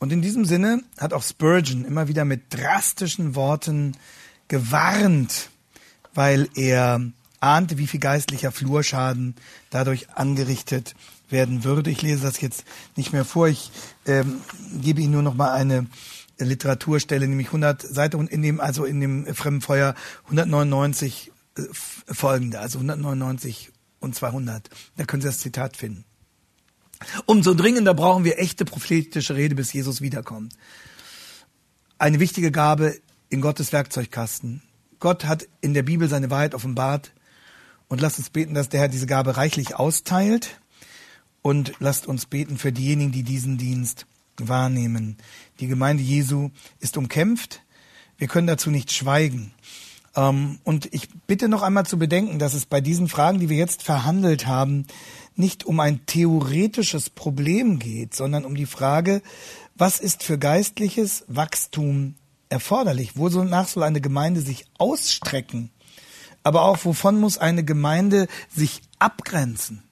Und 0.00 0.12
in 0.12 0.22
diesem 0.22 0.44
Sinne 0.44 0.82
hat 0.98 1.12
auch 1.12 1.22
Spurgeon 1.22 1.84
immer 1.84 2.08
wieder 2.08 2.24
mit 2.24 2.52
drastischen 2.52 3.36
Worten 3.36 3.96
gewarnt, 4.48 5.50
weil 6.14 6.48
er 6.56 7.00
ahnte, 7.38 7.78
wie 7.78 7.86
viel 7.86 8.00
geistlicher 8.00 8.50
Flurschaden 8.50 9.36
dadurch 9.70 10.10
angerichtet 10.10 10.96
werden 11.30 11.62
würde. 11.62 11.92
Ich 11.92 12.02
lese 12.02 12.22
das 12.22 12.40
jetzt 12.40 12.64
nicht 12.96 13.12
mehr 13.12 13.24
vor. 13.24 13.46
Ich 13.46 13.70
ähm, 14.04 14.40
gebe 14.80 15.00
Ihnen 15.00 15.12
nur 15.12 15.22
noch 15.22 15.34
mal 15.34 15.52
eine 15.52 15.86
Literaturstelle, 16.38 17.28
nämlich 17.28 17.46
100 17.46 17.82
Seite 17.82 18.16
und 18.16 18.32
in 18.32 18.42
dem 18.42 18.58
also 18.58 18.84
in 18.84 19.00
dem 19.00 19.32
Fremdenfeuer 19.32 19.94
199 20.24 21.30
folgende, 21.72 22.60
also 22.60 22.78
199 22.78 23.70
und 24.00 24.14
200. 24.14 24.68
Da 24.96 25.04
können 25.04 25.22
Sie 25.22 25.28
das 25.28 25.38
Zitat 25.38 25.76
finden. 25.76 26.04
Umso 27.26 27.54
dringender 27.54 27.94
brauchen 27.94 28.24
wir 28.24 28.38
echte 28.38 28.64
prophetische 28.64 29.34
Rede, 29.34 29.54
bis 29.54 29.72
Jesus 29.72 30.00
wiederkommt. 30.00 30.54
Eine 31.98 32.20
wichtige 32.20 32.50
Gabe 32.50 32.98
in 33.28 33.40
Gottes 33.40 33.72
Werkzeugkasten. 33.72 34.62
Gott 35.00 35.24
hat 35.24 35.48
in 35.60 35.74
der 35.74 35.82
Bibel 35.82 36.08
seine 36.08 36.30
Wahrheit 36.30 36.54
offenbart 36.54 37.12
und 37.88 38.00
lasst 38.00 38.18
uns 38.18 38.30
beten, 38.30 38.54
dass 38.54 38.68
der 38.68 38.80
Herr 38.80 38.88
diese 38.88 39.06
Gabe 39.06 39.36
reichlich 39.36 39.76
austeilt 39.76 40.60
und 41.42 41.74
lasst 41.78 42.06
uns 42.06 42.26
beten 42.26 42.58
für 42.58 42.72
diejenigen, 42.72 43.12
die 43.12 43.22
diesen 43.22 43.58
Dienst 43.58 44.06
wahrnehmen. 44.36 45.16
Die 45.60 45.66
Gemeinde 45.66 46.02
Jesu 46.02 46.50
ist 46.80 46.96
umkämpft. 46.96 47.62
Wir 48.16 48.28
können 48.28 48.46
dazu 48.46 48.70
nicht 48.70 48.92
schweigen. 48.92 49.53
Ähm, 50.16 50.58
und 50.64 50.92
ich 50.92 51.08
bitte 51.26 51.48
noch 51.48 51.62
einmal 51.62 51.86
zu 51.86 51.98
bedenken, 51.98 52.38
dass 52.38 52.54
es 52.54 52.66
bei 52.66 52.80
diesen 52.80 53.08
Fragen, 53.08 53.40
die 53.40 53.48
wir 53.48 53.56
jetzt 53.56 53.82
verhandelt 53.82 54.46
haben, 54.46 54.86
nicht 55.36 55.64
um 55.64 55.80
ein 55.80 56.06
theoretisches 56.06 57.10
Problem 57.10 57.78
geht, 57.78 58.14
sondern 58.14 58.44
um 58.44 58.54
die 58.54 58.66
Frage, 58.66 59.22
was 59.74 59.98
ist 59.98 60.22
für 60.22 60.38
geistliches 60.38 61.24
Wachstum 61.26 62.14
erforderlich? 62.48 63.16
Wonach 63.16 63.66
soll 63.68 63.82
eine 63.82 64.00
Gemeinde 64.00 64.40
sich 64.40 64.66
ausstrecken? 64.78 65.70
Aber 66.44 66.62
auch, 66.62 66.84
wovon 66.84 67.18
muss 67.18 67.38
eine 67.38 67.64
Gemeinde 67.64 68.28
sich 68.54 68.82
abgrenzen? 68.98 69.82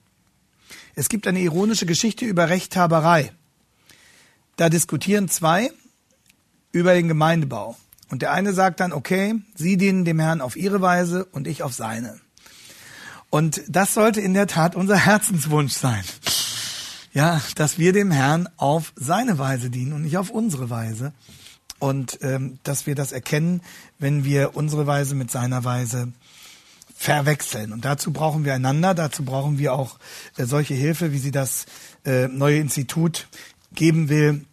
Es 0.95 1.09
gibt 1.09 1.27
eine 1.27 1.39
ironische 1.39 1.85
Geschichte 1.87 2.25
über 2.25 2.49
Rechthaberei. 2.49 3.31
Da 4.55 4.69
diskutieren 4.69 5.27
zwei 5.27 5.71
über 6.71 6.93
den 6.93 7.07
Gemeindebau. 7.07 7.75
Und 8.13 8.21
der 8.21 8.31
eine 8.31 8.53
sagt 8.53 8.79
dann, 8.79 8.93
okay, 8.93 9.33
Sie 9.55 9.75
dienen 9.75 10.05
dem 10.05 10.19
Herrn 10.19 10.39
auf 10.39 10.55
Ihre 10.55 10.81
Weise 10.81 11.25
und 11.25 11.47
ich 11.47 11.63
auf 11.63 11.73
seine. 11.73 12.19
Und 13.31 13.63
das 13.67 13.95
sollte 13.95 14.21
in 14.21 14.35
der 14.35 14.45
Tat 14.45 14.75
unser 14.75 14.95
Herzenswunsch 15.07 15.73
sein. 15.73 16.03
Ja, 17.11 17.41
dass 17.55 17.79
wir 17.79 17.91
dem 17.91 18.11
Herrn 18.11 18.47
auf 18.57 18.93
seine 18.95 19.39
Weise 19.39 19.71
dienen 19.71 19.93
und 19.93 20.03
nicht 20.03 20.19
auf 20.19 20.29
unsere 20.29 20.69
Weise. 20.69 21.11
Und 21.79 22.19
ähm, 22.21 22.59
dass 22.61 22.85
wir 22.85 22.93
das 22.93 23.13
erkennen, 23.13 23.61
wenn 23.97 24.23
wir 24.25 24.55
unsere 24.55 24.85
Weise 24.85 25.15
mit 25.15 25.31
seiner 25.31 25.63
Weise 25.63 26.13
verwechseln. 26.95 27.73
Und 27.73 27.83
dazu 27.83 28.13
brauchen 28.13 28.45
wir 28.45 28.53
einander, 28.53 28.93
dazu 28.93 29.25
brauchen 29.25 29.57
wir 29.57 29.73
auch 29.73 29.97
äh, 30.37 30.45
solche 30.45 30.75
Hilfe, 30.75 31.13
wie 31.13 31.17
sie 31.17 31.31
das 31.31 31.65
äh, 32.05 32.27
neue 32.27 32.59
Institut 32.59 33.27
geben 33.73 34.07
will. 34.07 34.45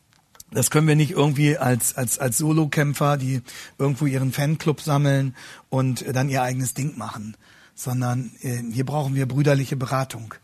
Das 0.53 0.71
können 0.71 0.89
wir 0.89 0.97
nicht 0.97 1.13
irgendwie 1.13 1.57
als, 1.57 1.97
als, 1.97 2.19
als 2.19 2.39
Solokämpfer, 2.39 3.17
die 3.17 3.43
irgendwo 3.79 4.07
ihren 4.07 4.33
Fanclub 4.33 4.81
sammeln 4.81 5.37
und 5.69 6.05
dann 6.15 6.29
ihr 6.29 6.43
eigenes 6.43 6.75
Ding 6.75 6.99
machen, 6.99 7.37
sondern 7.75 8.33
äh, 8.43 8.63
hier 8.73 8.85
brauchen 8.85 9.15
wir 9.15 9.27
brüderliche 9.27 9.77
Beratung. 9.77 10.35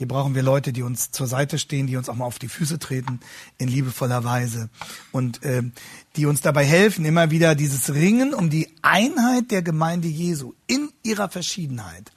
Hier 0.00 0.08
brauchen 0.08 0.34
wir 0.34 0.42
Leute, 0.42 0.72
die 0.72 0.82
uns 0.82 1.10
zur 1.10 1.26
Seite 1.26 1.58
stehen, 1.58 1.86
die 1.86 1.98
uns 1.98 2.08
auch 2.08 2.14
mal 2.14 2.24
auf 2.24 2.38
die 2.38 2.48
Füße 2.48 2.78
treten 2.78 3.20
in 3.58 3.68
liebevoller 3.68 4.24
Weise 4.24 4.70
und 5.12 5.42
äh, 5.42 5.62
die 6.16 6.24
uns 6.24 6.40
dabei 6.40 6.64
helfen, 6.64 7.04
immer 7.04 7.30
wieder 7.30 7.54
dieses 7.54 7.92
Ringen 7.92 8.32
um 8.32 8.48
die 8.48 8.68
Einheit 8.80 9.50
der 9.50 9.60
Gemeinde 9.60 10.08
Jesu 10.08 10.54
in 10.66 10.88
ihrer 11.02 11.28
Verschiedenheit 11.28 12.12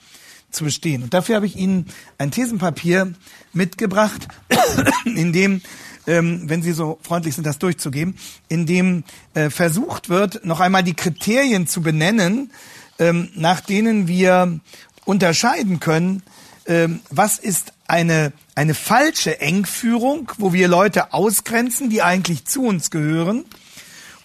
zu 0.50 0.64
bestehen. 0.64 1.04
Und 1.04 1.14
dafür 1.14 1.36
habe 1.36 1.46
ich 1.46 1.58
Ihnen 1.58 1.88
ein 2.18 2.32
Thesenpapier 2.32 3.14
mitgebracht, 3.52 4.30
in 5.04 5.34
dem 5.34 5.62
ähm, 6.08 6.50
wenn 6.50 6.62
Sie 6.62 6.74
so 6.74 7.00
freundlich 7.02 7.36
sind, 7.36 7.46
das 7.46 7.60
durchzugeben, 7.60 8.16
in 8.50 8.66
dem 8.66 9.04
äh, 9.34 9.50
versucht 9.50 10.10
wird, 10.10 10.46
noch 10.46 10.60
einmal 10.60 10.84
die 10.84 10.96
Kriterien 10.96 11.68
zu 11.68 11.82
benennen, 11.82 12.52
ähm, 13.00 13.30
nach 13.36 13.62
denen 13.62 14.08
wir 14.08 14.60
unterscheiden 15.06 15.80
können, 15.80 16.24
ähm, 16.66 17.02
was 17.10 17.40
ist 17.40 17.74
eine, 17.88 18.32
eine 18.56 18.74
falsche 18.74 19.42
Engführung, 19.42 20.32
wo 20.38 20.54
wir 20.54 20.68
Leute 20.68 21.14
ausgrenzen, 21.14 21.90
die 21.90 22.02
eigentlich 22.02 22.46
zu 22.46 22.64
uns 22.64 22.90
gehören, 22.90 23.46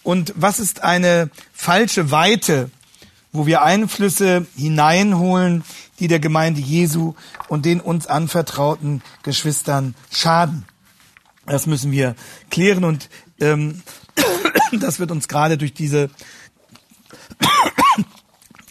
und 0.08 0.32
was 0.36 0.58
ist 0.58 0.84
eine 0.84 1.28
falsche 1.52 2.10
Weite, 2.10 2.70
wo 3.30 3.44
wir 3.44 3.60
Einflüsse 3.60 4.46
hineinholen, 4.56 5.64
die 6.00 6.08
der 6.08 6.18
Gemeinde 6.18 6.62
Jesu 6.62 7.14
und 7.48 7.66
den 7.66 7.80
uns 7.80 8.06
anvertrauten 8.06 9.02
Geschwistern 9.22 9.94
schaden. 10.10 10.64
Das 11.48 11.66
müssen 11.66 11.92
wir 11.92 12.14
klären 12.50 12.84
und 12.84 13.08
ähm, 13.40 13.82
das 14.80 14.98
wird 14.98 15.10
uns 15.10 15.28
gerade 15.28 15.56
durch 15.56 15.72
diese 15.72 16.10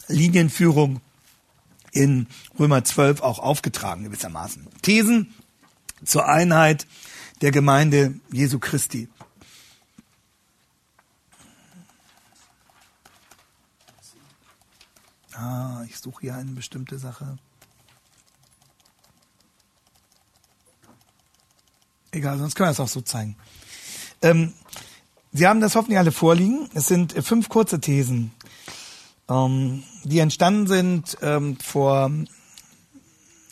Linienführung 0.08 1.02
in 1.92 2.28
Römer 2.60 2.84
12 2.84 3.22
auch 3.22 3.40
aufgetragen 3.40 4.04
gewissermaßen. 4.04 4.68
Thesen 4.84 5.34
zur 6.06 6.28
Einheit 6.28 6.86
der 7.42 7.52
Gemeinde 7.52 8.20
Jesu 8.32 8.60
Christi. 8.60 9.10
Ah, 15.34 15.84
ich 15.88 15.98
suche 15.98 16.22
hier 16.22 16.36
eine 16.36 16.52
bestimmte 16.52 16.98
Sache. 16.98 17.38
Egal, 22.18 22.40
sonst 22.40 22.56
können 22.56 22.70
wir 22.70 22.72
es 22.72 22.80
auch 22.80 22.88
so 22.88 23.02
zeigen. 23.02 23.36
Ähm, 24.24 24.54
Sie 25.32 25.46
haben 25.46 25.62
das 25.62 25.76
hoffentlich 25.76 26.00
alle 26.00 26.12
vorliegen. 26.12 26.68
Es 26.74 26.88
sind 26.88 27.14
fünf 27.24 27.48
kurze 27.48 27.80
Thesen, 27.80 28.32
ähm, 29.30 29.84
die 30.04 30.18
entstanden 30.18 30.66
sind 30.66 31.16
ähm, 31.22 31.58
vor 31.60 32.10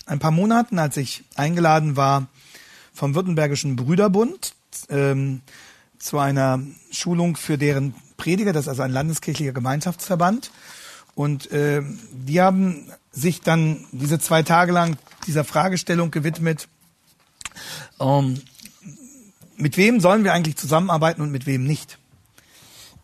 ein 0.07 0.19
paar 0.19 0.31
Monaten, 0.31 0.79
als 0.79 0.97
ich 0.97 1.23
eingeladen 1.35 1.95
war 1.95 2.25
vom 2.91 3.13
Württembergischen 3.13 3.75
Brüderbund 3.75 4.55
ähm, 4.89 5.41
zu 5.99 6.17
einer 6.17 6.59
Schulung 6.89 7.35
für 7.35 7.59
deren 7.59 7.93
Prediger, 8.17 8.51
das 8.51 8.63
ist 8.63 8.69
also 8.69 8.81
ein 8.81 8.91
landeskirchlicher 8.91 9.51
Gemeinschaftsverband. 9.51 10.49
Und 11.13 11.51
äh, 11.51 11.83
die 12.11 12.41
haben 12.41 12.91
sich 13.11 13.41
dann 13.41 13.85
diese 13.91 14.17
zwei 14.17 14.41
Tage 14.41 14.71
lang 14.71 14.97
dieser 15.27 15.43
Fragestellung 15.43 16.09
gewidmet, 16.09 16.67
ähm, 17.99 18.41
mit 19.57 19.77
wem 19.77 19.99
sollen 19.99 20.23
wir 20.23 20.33
eigentlich 20.33 20.57
zusammenarbeiten 20.57 21.21
und 21.21 21.31
mit 21.31 21.45
wem 21.45 21.63
nicht? 21.63 21.97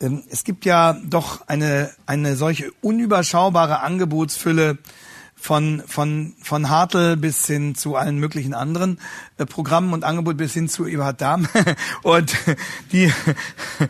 Ähm, 0.01 0.23
es 0.29 0.43
gibt 0.43 0.65
ja 0.65 0.93
doch 0.93 1.47
eine, 1.47 1.91
eine 2.05 2.35
solche 2.35 2.71
unüberschaubare 2.81 3.81
Angebotsfülle 3.81 4.77
von, 5.41 5.82
von, 5.88 6.36
von 6.39 6.69
Hartl 6.69 7.17
bis 7.17 7.47
hin 7.47 7.73
zu 7.73 7.95
allen 7.95 8.19
möglichen 8.19 8.54
anderen 8.54 8.99
äh, 9.39 9.45
Programmen 9.47 9.91
und 9.91 10.04
Angebot 10.04 10.38
bis 10.38 10.54
hin 10.54 10.69
zu 10.69 10.86
Eberhard 10.86 11.19
Dahm. 11.19 11.47
und 12.04 12.36
die, 12.91 13.12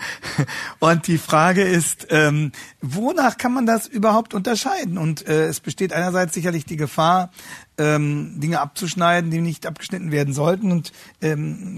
und 0.80 1.08
die 1.08 1.18
Frage 1.18 1.64
ist, 1.64 2.08
ähm, 2.10 2.54
wonach 2.82 3.38
kann 3.38 3.54
man 3.54 3.66
das 3.66 3.86
überhaupt 3.86 4.34
unterscheiden? 4.34 4.98
Und 4.98 5.28
äh, 5.28 5.48
es 5.48 5.60
besteht 5.60 5.92
einerseits 5.92 6.34
sicherlich 6.34 6.64
die 6.64 6.78
Gefahr, 6.78 7.32
ähm, 7.78 8.40
Dinge 8.40 8.62
abzuschneiden, 8.62 9.30
die 9.30 9.42
nicht 9.42 9.68
abgeschnitten 9.68 10.14
werden 10.14 10.34
sollten. 10.34 10.72
Und 10.72 10.94
ähm, 11.22 11.78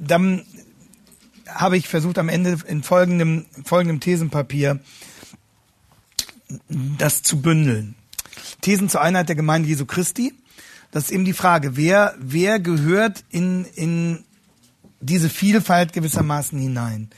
dann 0.00 0.42
habe 1.46 1.76
ich 1.76 1.86
versucht, 1.86 2.18
am 2.18 2.28
Ende 2.28 2.58
in 2.66 2.82
folgendem, 2.82 3.46
folgendem 3.64 4.00
Thesenpapier 4.00 4.80
das 6.68 7.22
zu 7.22 7.40
bündeln. 7.40 7.94
Thesen 8.62 8.88
zur 8.88 9.02
Einheit 9.02 9.28
der 9.28 9.36
Gemeinde 9.36 9.68
Jesu 9.68 9.84
Christi. 9.84 10.34
Das 10.90 11.04
ist 11.04 11.10
eben 11.10 11.24
die 11.24 11.32
Frage, 11.34 11.76
wer, 11.76 12.14
wer 12.18 12.58
gehört 12.58 13.24
in, 13.30 13.66
in 13.74 14.24
diese 15.00 15.28
Vielfalt 15.28 15.92
gewissermaßen 15.92 16.58
hinein? 16.58 17.10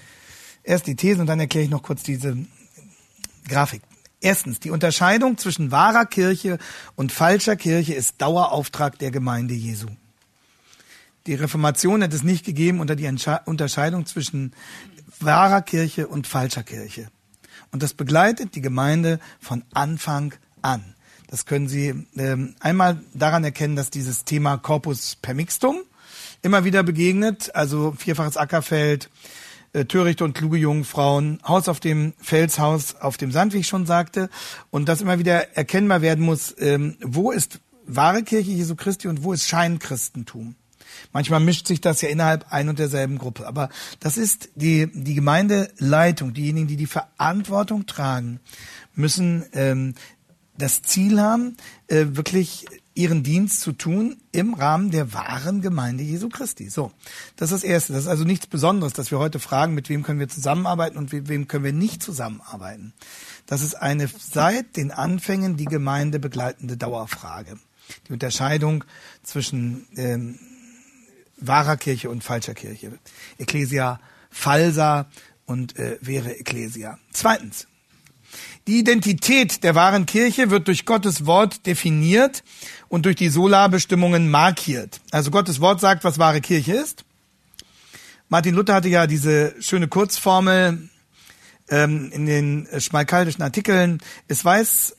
Erst 0.65 0.87
die 0.87 0.97
Thesen 0.97 1.21
und 1.21 1.27
dann 1.29 1.41
erkläre 1.41 1.65
ich 1.65 1.71
noch 1.71 1.83
kurz 1.83 2.03
diese 2.03 2.37
Grafik. 3.49 3.83
Erstens, 4.21 4.59
die 4.59 4.71
Unterscheidung 4.71 5.37
zwischen 5.37 5.71
wahrer 5.71 6.07
Kirche 6.07 6.59
und 6.97 7.13
falscher 7.13 7.57
Kirche 7.57 7.93
ist 7.93 8.23
Dauerauftrag 8.23 8.99
der 8.99 9.11
Gemeinde 9.11 9.53
Jesu. 9.53 9.89
Die 11.27 11.35
Reformation 11.35 12.03
hat 12.03 12.15
es 12.15 12.23
nicht 12.23 12.47
gegeben 12.47 12.81
unter 12.81 12.97
die 12.97 13.07
Unterscheidung 13.45 14.07
zwischen 14.07 14.55
wahrer 15.21 15.61
Kirche 15.61 16.09
und 16.09 16.27
falscher 16.27 16.63
Kirche. 16.63 17.09
Und 17.71 17.83
das 17.83 17.93
begleitet 17.93 18.55
die 18.55 18.61
Gemeinde 18.61 19.21
von 19.41 19.65
Anfang 19.75 20.35
an. 20.63 20.94
Das 21.35 21.47
können 21.47 21.67
Sie 21.67 21.93
ähm, 22.17 22.55
einmal 22.61 23.01
daran 23.13 23.43
erkennen, 23.43 23.75
dass 23.75 23.91
dieses 23.91 24.23
Thema 24.23 24.57
Corpus 24.57 25.17
permixtum 25.17 25.79
immer 26.43 26.63
wieder 26.63 26.85
begegnet, 26.85 27.53
also 27.57 27.91
vierfaches 27.99 28.37
Ackerfeld, 28.37 29.11
äh, 29.73 29.85
törichte 29.85 30.23
und 30.23 30.35
kluge 30.35 30.59
Jungfrauen, 30.59 31.41
Haus 31.45 31.69
auf 31.69 31.81
dem 31.81 32.13
Felshaus 32.21 32.95
auf 32.95 33.17
dem 33.17 33.33
Sand, 33.33 33.53
wie 33.53 33.59
ich 33.59 33.67
schon 33.67 33.85
sagte, 33.85 34.31
und 34.71 34.89
dass 34.89 35.01
immer 35.01 35.19
wieder 35.19 35.57
erkennbar 35.57 36.03
werden 36.03 36.25
muss, 36.25 36.55
ähm, 36.61 36.99
wo 37.01 37.33
ist 37.33 37.59
wahre 37.85 38.23
Kirche 38.23 38.53
Jesu 38.53 38.77
Christi 38.77 39.09
und 39.09 39.25
wo 39.25 39.33
ist 39.33 39.49
Scheinchristentum. 39.49 40.55
Manchmal 41.13 41.41
mischt 41.41 41.67
sich 41.67 41.81
das 41.81 42.01
ja 42.01 42.11
innerhalb 42.11 42.53
ein 42.53 42.69
und 42.69 42.79
derselben 42.79 43.19
Gruppe. 43.19 43.49
Aber 43.49 43.71
das 43.99 44.19
ist 44.19 44.51
die, 44.55 44.89
die 44.95 45.15
Gemeindeleitung, 45.15 46.33
diejenigen, 46.33 46.69
die 46.69 46.77
die 46.77 46.87
Verantwortung 46.87 47.87
tragen, 47.87 48.39
müssen 48.95 49.45
ähm, 49.53 49.95
das 50.57 50.83
Ziel 50.83 51.21
haben, 51.21 51.57
äh, 51.89 52.07
wirklich 52.11 52.67
ihren 52.95 53.25
Dienst 53.25 53.61
zu 53.61 53.73
tun 53.73 54.17
im 54.31 54.55
Rahmen 54.55 54.91
der 54.91 55.13
wahren 55.13 55.61
Gemeinde 55.61 56.05
Jesu 56.05 56.29
Christi. 56.29 56.69
So, 56.71 56.93
das 57.37 57.51
ist 57.51 57.63
das 57.63 57.69
Erste. 57.69 57.93
Das 57.93 58.03
ist 58.03 58.09
also 58.09 58.25
nichts 58.25 58.47
Besonderes, 58.47 58.93
dass 58.93 59.11
wir 59.11 59.19
heute 59.19 59.41
fragen, 59.41 59.75
mit 59.75 59.89
wem 59.89 60.05
können 60.05 60.21
wir 60.21 60.29
zusammenarbeiten 60.29 60.97
und 60.97 61.13
mit 61.13 61.29
wem 61.29 61.49
können 61.49 61.65
wir 61.65 61.73
nicht 61.73 62.03
zusammenarbeiten. 62.03 62.93
Das 63.47 63.63
ist 63.63 63.75
eine 63.75 64.09
seit 64.09 64.77
den 64.77 64.93
Anfängen 64.93 65.57
die 65.57 65.65
Gemeinde 65.65 66.21
begleitende 66.21 66.77
Dauerfrage. 66.77 67.59
Die 68.09 68.13
Unterscheidung 68.13 68.85
zwischen 69.23 69.87
ähm, 69.97 70.39
wahrer 71.37 71.77
Kirche 71.77 72.11
und 72.11 72.23
falscher 72.23 72.55
Kirche. 72.55 72.93
Ecclesia 73.39 74.01
falsa 74.31 75.07
und 75.47 75.77
äh, 75.79 75.99
wäre 76.01 76.39
Ecclesia. 76.39 76.99
Zweitens, 77.13 77.67
die 78.67 78.79
Identität 78.79 79.63
der 79.63 79.75
wahren 79.75 80.07
Kirche 80.07 80.51
wird 80.51 80.69
durch 80.69 80.87
Gottes 80.87 81.27
Wort 81.27 81.67
definiert 81.67 82.43
und 82.89 83.05
durch 83.07 83.17
die 83.17 83.29
Solarbestimmungen 83.29 84.31
markiert. 84.31 85.01
Also 85.11 85.31
Gottes 85.31 85.61
Wort 85.61 85.81
sagt, 85.81 86.05
was 86.05 86.19
wahre 86.19 86.41
Kirche 86.41 86.75
ist. 86.75 87.05
Martin 88.29 88.55
Luther 88.55 88.75
hatte 88.75 88.89
ja 88.89 89.07
diese 89.07 89.55
schöne 89.61 89.89
Kurzformel 89.89 90.89
ähm, 91.69 92.11
in 92.13 92.27
den 92.27 92.69
schmalkaldischen 92.79 93.43
Artikeln. 93.43 94.01
Es 94.29 94.45
weiß 94.45 94.97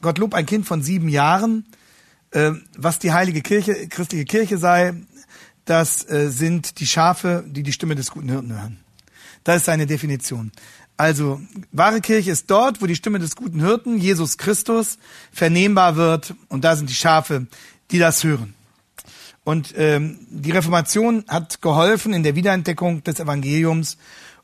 Gottlob 0.00 0.34
ein 0.34 0.46
Kind 0.46 0.66
von 0.66 0.82
sieben 0.82 1.08
Jahren, 1.08 1.66
äh, 2.30 2.52
was 2.76 2.98
die 2.98 3.12
heilige 3.12 3.42
Kirche, 3.42 3.88
christliche 3.88 4.24
Kirche 4.24 4.58
sei. 4.58 4.94
Das 5.64 6.08
äh, 6.08 6.30
sind 6.30 6.80
die 6.80 6.86
Schafe, 6.86 7.44
die 7.46 7.62
die 7.62 7.72
Stimme 7.72 7.94
des 7.94 8.10
guten 8.10 8.28
Hirten 8.28 8.52
hören. 8.52 8.78
Das 9.44 9.58
ist 9.58 9.64
seine 9.66 9.86
Definition. 9.86 10.52
Also 10.98 11.40
wahre 11.70 12.00
Kirche 12.00 12.32
ist 12.32 12.50
dort, 12.50 12.82
wo 12.82 12.86
die 12.86 12.96
Stimme 12.96 13.20
des 13.20 13.36
guten 13.36 13.60
Hirten, 13.60 13.98
Jesus 13.98 14.36
Christus, 14.36 14.98
vernehmbar 15.32 15.94
wird. 15.94 16.34
Und 16.48 16.64
da 16.64 16.74
sind 16.74 16.90
die 16.90 16.94
Schafe, 16.94 17.46
die 17.92 18.00
das 18.00 18.24
hören. 18.24 18.54
Und 19.44 19.72
ähm, 19.78 20.18
die 20.28 20.50
Reformation 20.50 21.24
hat 21.28 21.62
geholfen 21.62 22.12
in 22.12 22.24
der 22.24 22.34
Wiederentdeckung 22.34 23.04
des 23.04 23.20
Evangeliums 23.20 23.96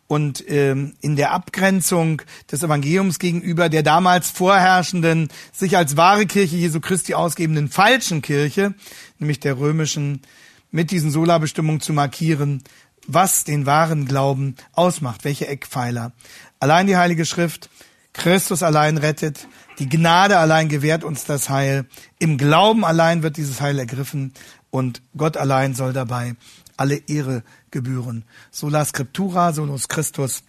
und 0.07 0.45
ähm, 0.49 0.95
in 1.01 1.17
der 1.17 1.33
Abgrenzung 1.33 2.23
des 2.51 2.63
Evangeliums 2.63 3.19
gegenüber 3.19 3.69
der 3.69 3.83
damals 3.83 4.31
vorherrschenden, 4.31 5.29
sich 5.53 5.77
als 5.77 5.97
wahre 5.97 6.27
Kirche 6.27 6.57
Jesu 6.57 6.81
Christi 6.81 7.15
ausgebenden 7.15 7.69
falschen 7.69 8.23
Kirche, 8.23 8.75
nämlich 9.19 9.41
der 9.41 9.59
römischen, 9.59 10.23
mit 10.71 10.91
diesen 10.91 11.11
Sola-Bestimmungen 11.11 11.81
zu 11.81 11.93
markieren, 11.93 12.63
was 13.07 13.45
den 13.45 13.67
wahren 13.67 14.07
Glauben 14.07 14.57
ausmacht, 14.73 15.25
welche 15.25 15.47
Eckpfeiler. 15.47 16.13
Allein 16.61 16.87
die 16.87 16.97
Heilige 16.97 17.25
Schrift, 17.25 17.71
Christus 18.13 18.63
allein 18.63 18.97
rettet, 18.97 19.49
die 19.79 19.89
Gnade 19.89 20.39
allein 20.39 20.69
gewährt 20.69 21.05
uns 21.05 21.25
das 21.25 21.51
Heil, 21.51 21.87
im 22.19 22.39
Glauben 22.39 22.85
allein 22.85 23.23
wird 23.23 23.37
dieses 23.37 23.61
Heil 23.61 23.79
ergriffen 23.79 24.33
und 24.71 25.03
Gott 25.17 25.37
allein 25.37 25.75
soll 25.75 25.93
dabei 25.93 26.37
alle 26.77 26.97
Ehre 26.97 27.43
gebühren. 27.71 28.25
Sola 28.51 28.85
Scriptura, 28.85 29.53
solus 29.53 29.89
Christus, 29.89 30.43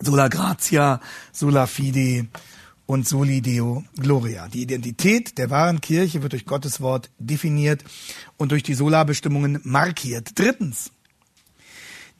sola 0.00 0.28
gratia, 0.28 1.00
sola 1.32 1.66
fide 1.66 2.26
und 2.86 3.08
soli 3.08 3.40
Deo 3.40 3.84
gloria. 3.96 4.48
Die 4.48 4.62
Identität 4.62 5.38
der 5.38 5.50
wahren 5.50 5.80
Kirche 5.80 6.22
wird 6.22 6.32
durch 6.32 6.46
Gottes 6.46 6.80
Wort 6.80 7.10
definiert 7.18 7.84
und 8.36 8.52
durch 8.52 8.62
die 8.62 8.74
Sola-Bestimmungen 8.74 9.60
markiert. 9.64 10.38
Drittens. 10.38 10.90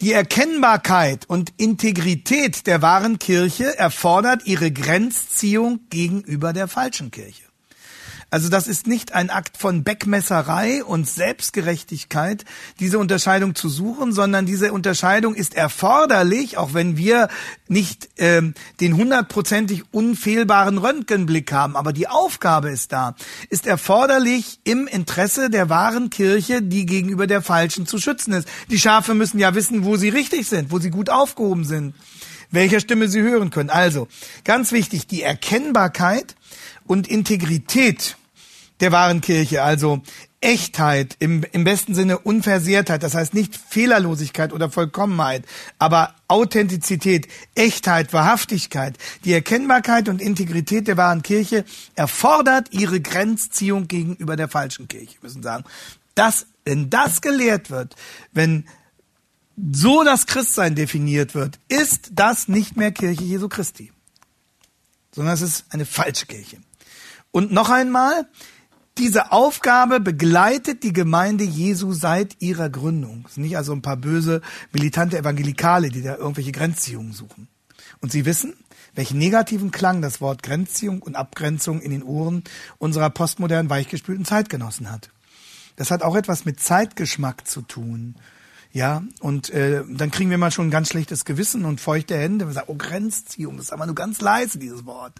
Die 0.00 0.12
Erkennbarkeit 0.12 1.24
und 1.28 1.52
Integrität 1.56 2.66
der 2.66 2.82
wahren 2.82 3.18
Kirche 3.18 3.78
erfordert 3.78 4.42
ihre 4.44 4.70
Grenzziehung 4.70 5.80
gegenüber 5.88 6.52
der 6.52 6.68
falschen 6.68 7.10
Kirche. 7.10 7.44
Also 8.34 8.48
das 8.48 8.66
ist 8.66 8.88
nicht 8.88 9.14
ein 9.14 9.30
Akt 9.30 9.56
von 9.56 9.84
Beckmesserei 9.84 10.82
und 10.82 11.08
Selbstgerechtigkeit, 11.08 12.44
diese 12.80 12.98
Unterscheidung 12.98 13.54
zu 13.54 13.68
suchen, 13.68 14.12
sondern 14.12 14.44
diese 14.44 14.72
Unterscheidung 14.72 15.36
ist 15.36 15.54
erforderlich, 15.54 16.58
auch 16.58 16.74
wenn 16.74 16.96
wir 16.96 17.28
nicht 17.68 18.08
ähm, 18.16 18.54
den 18.80 18.96
hundertprozentig 18.96 19.84
unfehlbaren 19.92 20.78
Röntgenblick 20.78 21.52
haben. 21.52 21.76
Aber 21.76 21.92
die 21.92 22.08
Aufgabe 22.08 22.70
ist 22.70 22.90
da, 22.90 23.14
ist 23.50 23.68
erforderlich 23.68 24.58
im 24.64 24.88
Interesse 24.88 25.48
der 25.48 25.68
wahren 25.68 26.10
Kirche, 26.10 26.60
die 26.60 26.86
gegenüber 26.86 27.28
der 27.28 27.40
falschen 27.40 27.86
zu 27.86 27.98
schützen 27.98 28.32
ist. 28.32 28.48
Die 28.68 28.80
Schafe 28.80 29.14
müssen 29.14 29.38
ja 29.38 29.54
wissen, 29.54 29.84
wo 29.84 29.94
sie 29.96 30.08
richtig 30.08 30.48
sind, 30.48 30.72
wo 30.72 30.80
sie 30.80 30.90
gut 30.90 31.08
aufgehoben 31.08 31.64
sind 31.64 31.94
welcher 32.50 32.78
Stimme 32.78 33.08
sie 33.08 33.20
hören 33.20 33.50
können. 33.50 33.68
Also, 33.68 34.06
ganz 34.44 34.70
wichtig, 34.70 35.08
die 35.08 35.22
Erkennbarkeit 35.22 36.36
und 36.86 37.08
Integrität 37.08 38.16
der 38.80 38.92
wahren 38.92 39.20
Kirche, 39.20 39.62
also 39.62 40.02
Echtheit, 40.40 41.16
im, 41.20 41.42
im 41.52 41.64
besten 41.64 41.94
Sinne 41.94 42.18
Unversehrtheit, 42.18 43.02
das 43.02 43.14
heißt 43.14 43.32
nicht 43.32 43.56
Fehlerlosigkeit 43.56 44.52
oder 44.52 44.70
Vollkommenheit, 44.70 45.44
aber 45.78 46.14
Authentizität, 46.28 47.28
Echtheit, 47.54 48.12
Wahrhaftigkeit, 48.12 48.98
die 49.24 49.32
Erkennbarkeit 49.32 50.08
und 50.10 50.20
Integrität 50.20 50.86
der 50.86 50.98
wahren 50.98 51.22
Kirche 51.22 51.64
erfordert 51.94 52.68
ihre 52.72 53.00
Grenzziehung 53.00 53.88
gegenüber 53.88 54.36
der 54.36 54.48
falschen 54.48 54.86
Kirche. 54.86 55.14
Wir 55.14 55.28
müssen 55.28 55.42
sagen, 55.42 55.64
dass, 56.14 56.46
wenn 56.64 56.90
das 56.90 57.22
gelehrt 57.22 57.70
wird, 57.70 57.96
wenn 58.32 58.66
so 59.72 60.04
das 60.04 60.26
Christsein 60.26 60.74
definiert 60.74 61.34
wird, 61.34 61.58
ist 61.68 62.10
das 62.12 62.48
nicht 62.48 62.76
mehr 62.76 62.92
Kirche 62.92 63.22
Jesu 63.22 63.48
Christi, 63.48 63.92
sondern 65.12 65.34
es 65.34 65.42
ist 65.42 65.64
eine 65.70 65.86
falsche 65.86 66.26
Kirche. 66.26 66.58
Und 67.30 67.50
noch 67.50 67.70
einmal, 67.70 68.28
diese 68.98 69.32
Aufgabe 69.32 69.98
begleitet 69.98 70.82
die 70.84 70.92
Gemeinde 70.92 71.44
Jesu 71.44 71.92
seit 71.92 72.40
ihrer 72.40 72.70
Gründung. 72.70 73.24
Es 73.26 73.34
sind 73.34 73.42
nicht 73.42 73.56
also 73.56 73.72
ein 73.72 73.82
paar 73.82 73.96
böse, 73.96 74.40
militante 74.72 75.18
Evangelikale, 75.18 75.88
die 75.88 76.02
da 76.02 76.16
irgendwelche 76.16 76.52
Grenzziehungen 76.52 77.12
suchen. 77.12 77.48
Und 78.00 78.12
sie 78.12 78.24
wissen, 78.24 78.54
welchen 78.94 79.18
negativen 79.18 79.72
Klang 79.72 80.00
das 80.00 80.20
Wort 80.20 80.42
Grenzziehung 80.42 81.02
und 81.02 81.16
Abgrenzung 81.16 81.80
in 81.80 81.90
den 81.90 82.04
Ohren 82.04 82.44
unserer 82.78 83.10
postmodernen, 83.10 83.68
weichgespülten 83.68 84.24
Zeitgenossen 84.24 84.90
hat. 84.90 85.10
Das 85.76 85.90
hat 85.90 86.02
auch 86.02 86.14
etwas 86.14 86.44
mit 86.44 86.60
Zeitgeschmack 86.60 87.48
zu 87.48 87.62
tun. 87.62 88.14
Ja, 88.72 89.02
und 89.20 89.50
äh, 89.50 89.82
dann 89.88 90.10
kriegen 90.10 90.30
wir 90.30 90.38
mal 90.38 90.50
schon 90.50 90.68
ein 90.68 90.72
ganz 90.72 90.88
schlechtes 90.88 91.24
Gewissen 91.24 91.64
und 91.64 91.80
feuchte 91.80 92.16
Hände. 92.16 92.46
Wir 92.46 92.52
sagen, 92.52 92.68
oh, 92.70 92.76
Grenzziehung, 92.76 93.56
das 93.56 93.66
ist 93.66 93.72
aber 93.72 93.86
nur 93.86 93.94
ganz 93.94 94.20
leise, 94.20 94.58
dieses 94.58 94.84
Wort 94.84 95.14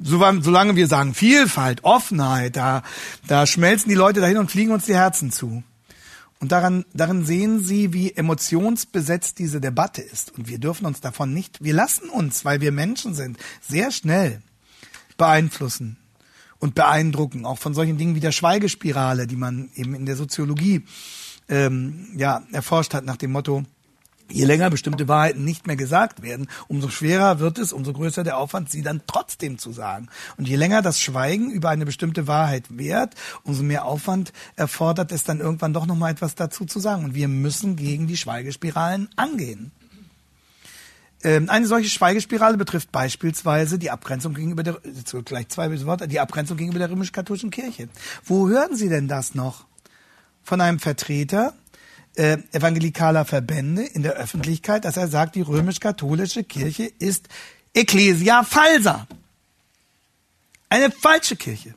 solange 0.00 0.76
wir 0.76 0.86
sagen 0.86 1.14
Vielfalt, 1.14 1.84
Offenheit, 1.84 2.56
da, 2.56 2.82
da 3.26 3.46
schmelzen 3.46 3.88
die 3.88 3.94
Leute 3.94 4.20
dahin 4.20 4.38
und 4.38 4.50
fliegen 4.50 4.72
uns 4.72 4.86
die 4.86 4.94
Herzen 4.94 5.30
zu. 5.30 5.62
Und 6.40 6.52
daran, 6.52 6.84
darin 6.92 7.24
sehen 7.24 7.64
Sie, 7.64 7.92
wie 7.92 8.12
emotionsbesetzt 8.12 9.38
diese 9.38 9.60
Debatte 9.60 10.02
ist. 10.02 10.36
Und 10.36 10.48
wir 10.48 10.58
dürfen 10.58 10.84
uns 10.84 11.00
davon 11.00 11.32
nicht, 11.32 11.62
wir 11.64 11.72
lassen 11.72 12.08
uns, 12.10 12.44
weil 12.44 12.60
wir 12.60 12.72
Menschen 12.72 13.14
sind, 13.14 13.38
sehr 13.66 13.90
schnell 13.90 14.42
beeinflussen 15.16 15.96
und 16.58 16.74
beeindrucken, 16.74 17.46
auch 17.46 17.58
von 17.58 17.74
solchen 17.74 17.98
Dingen 17.98 18.14
wie 18.14 18.20
der 18.20 18.32
Schweigespirale, 18.32 19.26
die 19.26 19.36
man 19.36 19.70
eben 19.74 19.94
in 19.94 20.06
der 20.06 20.16
Soziologie 20.16 20.84
ähm, 21.48 22.08
ja, 22.16 22.42
erforscht 22.52 22.94
hat 22.94 23.04
nach 23.04 23.16
dem 23.16 23.32
Motto, 23.32 23.64
Je 24.30 24.44
länger 24.44 24.70
bestimmte 24.70 25.06
Wahrheiten 25.06 25.44
nicht 25.44 25.66
mehr 25.66 25.76
gesagt 25.76 26.22
werden, 26.22 26.48
umso 26.66 26.88
schwerer 26.88 27.40
wird 27.40 27.58
es, 27.58 27.72
umso 27.72 27.92
größer 27.92 28.24
der 28.24 28.38
Aufwand, 28.38 28.70
sie 28.70 28.82
dann 28.82 29.02
trotzdem 29.06 29.58
zu 29.58 29.70
sagen. 29.72 30.08
Und 30.36 30.48
je 30.48 30.56
länger 30.56 30.80
das 30.80 30.98
Schweigen 30.98 31.50
über 31.50 31.68
eine 31.68 31.84
bestimmte 31.84 32.26
Wahrheit 32.26 32.64
währt, 32.70 33.14
umso 33.42 33.62
mehr 33.62 33.84
Aufwand 33.84 34.32
erfordert 34.56 35.12
es 35.12 35.24
dann 35.24 35.40
irgendwann 35.40 35.74
doch 35.74 35.86
nochmal 35.86 36.12
etwas 36.12 36.34
dazu 36.34 36.64
zu 36.64 36.80
sagen. 36.80 37.04
Und 37.04 37.14
wir 37.14 37.28
müssen 37.28 37.76
gegen 37.76 38.06
die 38.06 38.16
Schweigespiralen 38.16 39.08
angehen. 39.16 39.72
Ähm, 41.24 41.48
eine 41.48 41.66
solche 41.66 41.88
Schweigespirale 41.88 42.58
betrifft 42.58 42.92
beispielsweise 42.92 43.78
die 43.78 43.90
Abgrenzung 43.90 44.34
gegenüber 44.34 44.62
der, 44.62 44.78
gleich 45.24 45.48
zwei 45.48 45.84
Worte, 45.86 46.06
die 46.06 46.20
Abgrenzung 46.20 46.58
gegenüber 46.58 46.78
der 46.78 46.90
römisch-katholischen 46.90 47.50
Kirche. 47.50 47.88
Wo 48.24 48.48
hören 48.48 48.76
Sie 48.76 48.90
denn 48.90 49.08
das 49.08 49.34
noch? 49.34 49.64
Von 50.42 50.60
einem 50.60 50.78
Vertreter, 50.78 51.54
äh, 52.16 52.38
evangelikaler 52.52 53.24
Verbände 53.24 53.82
in 53.82 54.02
der 54.02 54.14
Öffentlichkeit, 54.14 54.84
dass 54.84 54.96
er 54.96 55.08
sagt, 55.08 55.34
die 55.34 55.40
römisch-katholische 55.40 56.44
Kirche 56.44 56.84
ist 56.84 57.28
Ecclesia 57.72 58.44
falsa. 58.44 59.06
Eine 60.68 60.90
falsche 60.90 61.36
Kirche. 61.36 61.74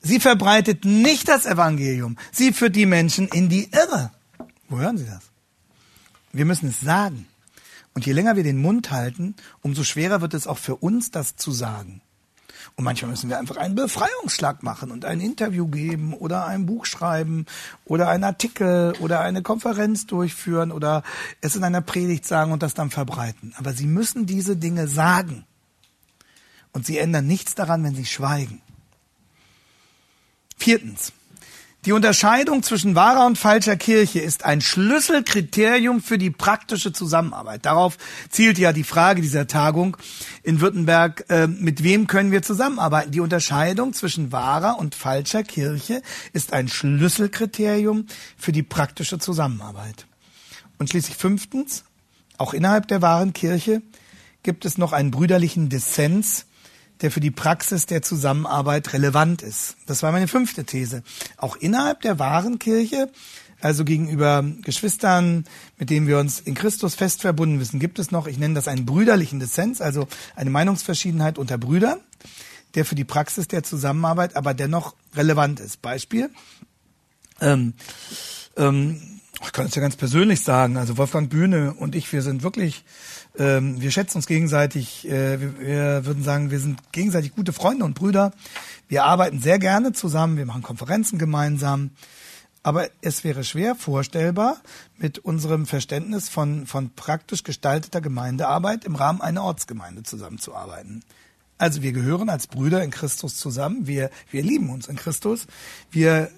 Sie 0.00 0.20
verbreitet 0.20 0.84
nicht 0.84 1.28
das 1.28 1.46
Evangelium. 1.46 2.18
Sie 2.30 2.52
führt 2.52 2.76
die 2.76 2.86
Menschen 2.86 3.28
in 3.28 3.48
die 3.48 3.70
Irre. 3.72 4.10
Wo 4.68 4.78
hören 4.78 4.98
Sie 4.98 5.06
das? 5.06 5.22
Wir 6.32 6.44
müssen 6.44 6.68
es 6.68 6.80
sagen. 6.80 7.26
Und 7.94 8.04
je 8.04 8.12
länger 8.12 8.36
wir 8.36 8.42
den 8.42 8.58
Mund 8.58 8.90
halten, 8.90 9.36
umso 9.62 9.84
schwerer 9.84 10.20
wird 10.20 10.34
es 10.34 10.46
auch 10.46 10.58
für 10.58 10.76
uns, 10.76 11.10
das 11.10 11.36
zu 11.36 11.52
sagen. 11.52 12.02
Und 12.76 12.84
manchmal 12.84 13.10
müssen 13.10 13.30
wir 13.30 13.38
einfach 13.38 13.56
einen 13.56 13.74
Befreiungsschlag 13.74 14.62
machen 14.62 14.90
und 14.90 15.04
ein 15.04 15.20
Interview 15.20 15.66
geben 15.66 16.14
oder 16.14 16.46
ein 16.46 16.66
Buch 16.66 16.86
schreiben 16.86 17.46
oder 17.84 18.08
einen 18.08 18.24
Artikel 18.24 18.94
oder 19.00 19.20
eine 19.20 19.42
Konferenz 19.42 20.06
durchführen 20.06 20.72
oder 20.72 21.02
es 21.40 21.56
in 21.56 21.64
einer 21.64 21.80
Predigt 21.80 22.26
sagen 22.26 22.52
und 22.52 22.62
das 22.62 22.74
dann 22.74 22.90
verbreiten. 22.90 23.54
Aber 23.56 23.72
sie 23.72 23.86
müssen 23.86 24.26
diese 24.26 24.56
Dinge 24.56 24.88
sagen. 24.88 25.44
Und 26.72 26.86
sie 26.86 26.98
ändern 26.98 27.26
nichts 27.26 27.54
daran, 27.54 27.84
wenn 27.84 27.94
sie 27.94 28.04
schweigen. 28.04 28.60
Viertens. 30.56 31.12
Die 31.84 31.92
Unterscheidung 31.92 32.62
zwischen 32.62 32.94
wahrer 32.94 33.26
und 33.26 33.36
falscher 33.36 33.76
Kirche 33.76 34.18
ist 34.18 34.46
ein 34.46 34.62
Schlüsselkriterium 34.62 36.00
für 36.00 36.16
die 36.16 36.30
praktische 36.30 36.94
Zusammenarbeit. 36.94 37.66
Darauf 37.66 37.98
zielt 38.30 38.56
ja 38.56 38.72
die 38.72 38.84
Frage 38.84 39.20
dieser 39.20 39.46
Tagung 39.46 39.98
in 40.42 40.62
Württemberg, 40.62 41.26
äh, 41.28 41.46
mit 41.46 41.82
wem 41.82 42.06
können 42.06 42.32
wir 42.32 42.40
zusammenarbeiten? 42.40 43.10
Die 43.10 43.20
Unterscheidung 43.20 43.92
zwischen 43.92 44.32
wahrer 44.32 44.78
und 44.78 44.94
falscher 44.94 45.42
Kirche 45.42 46.00
ist 46.32 46.54
ein 46.54 46.68
Schlüsselkriterium 46.68 48.06
für 48.38 48.52
die 48.52 48.62
praktische 48.62 49.18
Zusammenarbeit. 49.18 50.06
Und 50.78 50.88
schließlich 50.88 51.18
fünftens, 51.18 51.84
auch 52.38 52.54
innerhalb 52.54 52.88
der 52.88 53.02
wahren 53.02 53.34
Kirche 53.34 53.82
gibt 54.42 54.64
es 54.64 54.78
noch 54.78 54.94
einen 54.94 55.10
brüderlichen 55.10 55.68
Dissens 55.68 56.46
der 57.02 57.10
für 57.10 57.20
die 57.20 57.30
Praxis 57.30 57.86
der 57.86 58.02
Zusammenarbeit 58.02 58.92
relevant 58.92 59.42
ist. 59.42 59.76
Das 59.86 60.02
war 60.02 60.12
meine 60.12 60.28
fünfte 60.28 60.64
These. 60.64 61.02
Auch 61.36 61.56
innerhalb 61.56 62.00
der 62.02 62.18
wahren 62.18 62.58
Kirche, 62.58 63.10
also 63.60 63.84
gegenüber 63.84 64.44
Geschwistern, 64.62 65.44
mit 65.78 65.90
denen 65.90 66.06
wir 66.06 66.18
uns 66.18 66.40
in 66.40 66.54
Christus 66.54 66.94
fest 66.94 67.22
verbunden 67.22 67.60
wissen, 67.60 67.80
gibt 67.80 67.98
es 67.98 68.10
noch, 68.10 68.26
ich 68.26 68.38
nenne 68.38 68.54
das 68.54 68.68
einen 68.68 68.86
brüderlichen 68.86 69.40
Dissens, 69.40 69.80
also 69.80 70.06
eine 70.36 70.50
Meinungsverschiedenheit 70.50 71.38
unter 71.38 71.58
Brüdern, 71.58 72.00
der 72.74 72.84
für 72.84 72.94
die 72.94 73.04
Praxis 73.04 73.48
der 73.48 73.62
Zusammenarbeit 73.62 74.36
aber 74.36 74.54
dennoch 74.54 74.94
relevant 75.14 75.60
ist. 75.60 75.82
Beispiel. 75.82 76.30
Ähm, 77.40 77.74
ähm, 78.56 79.20
ich 79.42 79.52
kann 79.52 79.66
es 79.66 79.74
ja 79.74 79.82
ganz 79.82 79.96
persönlich 79.96 80.42
sagen, 80.42 80.76
also 80.76 80.96
Wolfgang 80.96 81.30
Bühne 81.30 81.74
und 81.74 81.94
ich, 81.94 82.12
wir 82.12 82.22
sind 82.22 82.42
wirklich 82.42 82.84
ähm, 83.36 83.80
wir 83.80 83.90
schätzen 83.90 84.18
uns 84.18 84.26
gegenseitig. 84.26 85.08
Äh, 85.08 85.40
wir, 85.40 85.58
wir 85.58 86.06
würden 86.06 86.22
sagen, 86.22 86.50
wir 86.50 86.60
sind 86.60 86.92
gegenseitig 86.92 87.34
gute 87.34 87.52
Freunde 87.52 87.84
und 87.84 87.94
Brüder. 87.94 88.32
Wir 88.88 89.04
arbeiten 89.04 89.40
sehr 89.40 89.58
gerne 89.58 89.92
zusammen. 89.92 90.36
Wir 90.36 90.46
machen 90.46 90.62
Konferenzen 90.62 91.18
gemeinsam. 91.18 91.90
Aber 92.62 92.88
es 93.02 93.24
wäre 93.24 93.44
schwer 93.44 93.74
vorstellbar, 93.74 94.56
mit 94.96 95.18
unserem 95.18 95.66
Verständnis 95.66 96.30
von, 96.30 96.66
von 96.66 96.90
praktisch 96.94 97.42
gestalteter 97.42 98.00
Gemeindearbeit 98.00 98.86
im 98.86 98.94
Rahmen 98.94 99.20
einer 99.20 99.42
Ortsgemeinde 99.42 100.02
zusammenzuarbeiten. 100.02 101.02
Also 101.58 101.82
wir 101.82 101.92
gehören 101.92 102.30
als 102.30 102.46
Brüder 102.46 102.82
in 102.82 102.90
Christus 102.90 103.36
zusammen. 103.36 103.86
Wir, 103.86 104.10
wir 104.30 104.42
lieben 104.42 104.70
uns 104.70 104.88
in 104.88 104.96
Christus. 104.96 105.46
Wir 105.90 106.30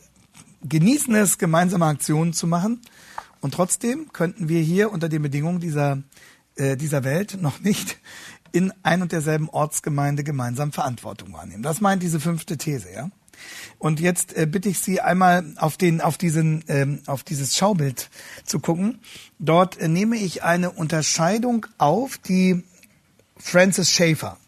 genießen 0.68 1.14
es, 1.14 1.38
gemeinsame 1.38 1.87
Aktionen 1.87 2.33
zu 2.33 2.46
machen. 2.46 2.81
Und 3.40 3.55
trotzdem 3.55 4.12
könnten 4.12 4.48
wir 4.48 4.61
hier 4.61 4.90
unter 4.92 5.09
den 5.09 5.22
Bedingungen 5.22 5.61
dieser, 5.61 6.02
äh, 6.57 6.76
dieser 6.76 7.05
Welt 7.05 7.38
noch 7.40 7.61
nicht 7.61 7.98
in 8.52 8.72
ein 8.83 9.02
und 9.02 9.12
derselben 9.12 9.48
Ortsgemeinde 9.48 10.24
gemeinsam 10.24 10.72
Verantwortung 10.72 11.33
wahrnehmen. 11.33 11.62
Das 11.62 11.81
meint 11.81 12.02
diese 12.02 12.20
fünfte 12.20 12.57
These, 12.57 12.92
ja. 12.92 13.11
Und 13.79 14.00
jetzt 14.00 14.35
äh, 14.35 14.46
bitte 14.46 14.70
ich 14.70 14.79
Sie 14.79 15.00
einmal 15.00 15.55
auf 15.57 15.76
den, 15.76 16.00
auf 16.00 16.16
diesen, 16.16 16.64
ähm, 16.68 17.02
auf 17.07 17.22
dieses 17.22 17.55
Schaubild 17.55 18.09
zu 18.44 18.61
gucken. 18.61 19.00
Dort 19.38 19.79
äh, 19.79 19.88
nehme 19.88 20.16
ich 20.16 20.42
eine 20.42 20.70
Unterscheidung 20.70 21.66
auf, 21.76 22.16
die 22.16 22.64
Francis 23.37 23.90
Schaeffer 23.90 24.38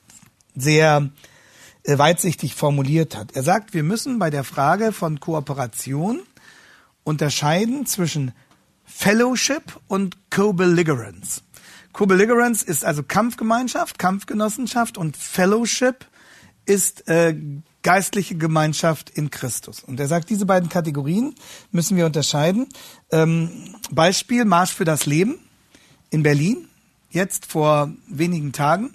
sehr 0.57 1.11
weitsichtig 1.96 2.55
formuliert 2.55 3.16
hat. 3.16 3.33
Er 3.33 3.42
sagt, 3.42 3.72
wir 3.72 3.83
müssen 3.83 4.18
bei 4.18 4.29
der 4.29 4.44
Frage 4.44 4.92
von 4.92 5.20
Kooperation 5.20 6.20
unterscheiden 7.05 7.87
zwischen 7.87 8.33
Fellowship 8.85 9.81
und 9.87 10.18
Co-Belligerence. 10.31 11.42
Co-Belligerence 11.94 12.62
ist 12.62 12.85
also 12.85 13.03
Kampfgemeinschaft, 13.03 13.98
Kampfgenossenschaft 13.98 14.98
und 14.98 15.16
Fellowship 15.16 16.07
ist 16.66 17.09
äh, 17.09 17.35
geistliche 17.83 18.37
Gemeinschaft 18.37 19.09
in 19.09 19.31
Christus. 19.31 19.83
Und 19.83 19.98
er 19.98 20.09
sagt, 20.09 20.29
diese 20.29 20.44
beiden 20.44 20.68
Kategorien 20.68 21.35
müssen 21.70 21.96
wir 21.96 22.05
unterscheiden. 22.05 22.68
Ähm, 23.11 23.74
Beispiel 23.90 24.44
Marsch 24.44 24.74
für 24.74 24.85
das 24.85 25.07
Leben 25.07 25.38
in 26.11 26.22
Berlin, 26.22 26.68
jetzt 27.11 27.46
vor 27.46 27.90
wenigen 28.07 28.53
Tagen. 28.53 28.94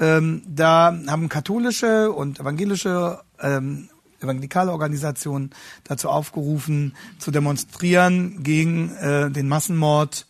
Ähm, 0.00 0.42
da 0.46 0.98
haben 1.06 1.28
katholische 1.28 2.10
und 2.10 2.40
evangelische 2.40 3.20
ähm, 3.38 3.90
evangelikale 4.20 4.72
Organisationen 4.72 5.50
dazu 5.84 6.08
aufgerufen, 6.08 6.94
zu 7.18 7.30
demonstrieren 7.30 8.42
gegen 8.42 8.94
äh, 8.96 9.30
den 9.30 9.48
Massenmord 9.48 10.26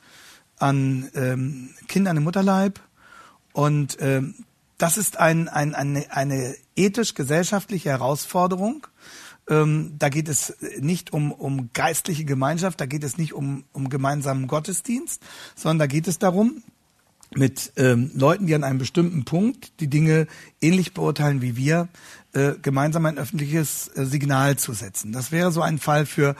an 0.59 1.11
ähm, 1.15 1.71
Kindern 1.89 2.17
im 2.17 2.25
Mutterleib. 2.25 2.81
Und 3.53 3.97
ähm, 4.01 4.35
das 4.79 4.97
ist 4.97 5.19
ein, 5.19 5.49
ein, 5.49 5.75
eine, 5.75 6.07
eine 6.11 6.55
ethisch-gesellschaftliche 6.77 7.91
Herausforderung. 7.91 8.87
Ähm, 9.49 9.97
da 9.99 10.09
geht 10.09 10.29
es 10.29 10.57
nicht 10.79 11.13
um, 11.13 11.33
um 11.33 11.71
geistliche 11.73 12.25
Gemeinschaft, 12.25 12.81
da 12.81 12.87
geht 12.87 13.03
es 13.03 13.19
nicht 13.19 13.33
um, 13.35 13.65
um 13.73 13.89
gemeinsamen 13.89 14.47
Gottesdienst, 14.47 15.23
sondern 15.57 15.81
da 15.81 15.87
geht 15.87 16.07
es 16.07 16.19
darum, 16.19 16.63
mit 17.35 17.73
ähm, 17.77 18.11
Leuten, 18.15 18.47
die 18.47 18.55
an 18.55 18.65
einem 18.65 18.79
bestimmten 18.79 19.25
Punkt 19.25 19.81
die 19.81 19.89
Dinge 19.89 20.27
ähnlich 20.61 20.95
beurteilen 20.95 21.43
wie 21.43 21.57
wir, 21.57 21.89
äh, 22.33 22.53
gemeinsam 22.61 23.07
ein 23.07 23.19
öffentliches 23.19 23.89
äh, 23.95 24.05
Signal 24.05 24.57
zu 24.57 24.73
setzen. 24.73 25.13
Das 25.13 25.31
wäre 25.33 25.53
so 25.53 25.63
ein 25.63 25.79
Fall 25.79 26.07
für 26.07 26.35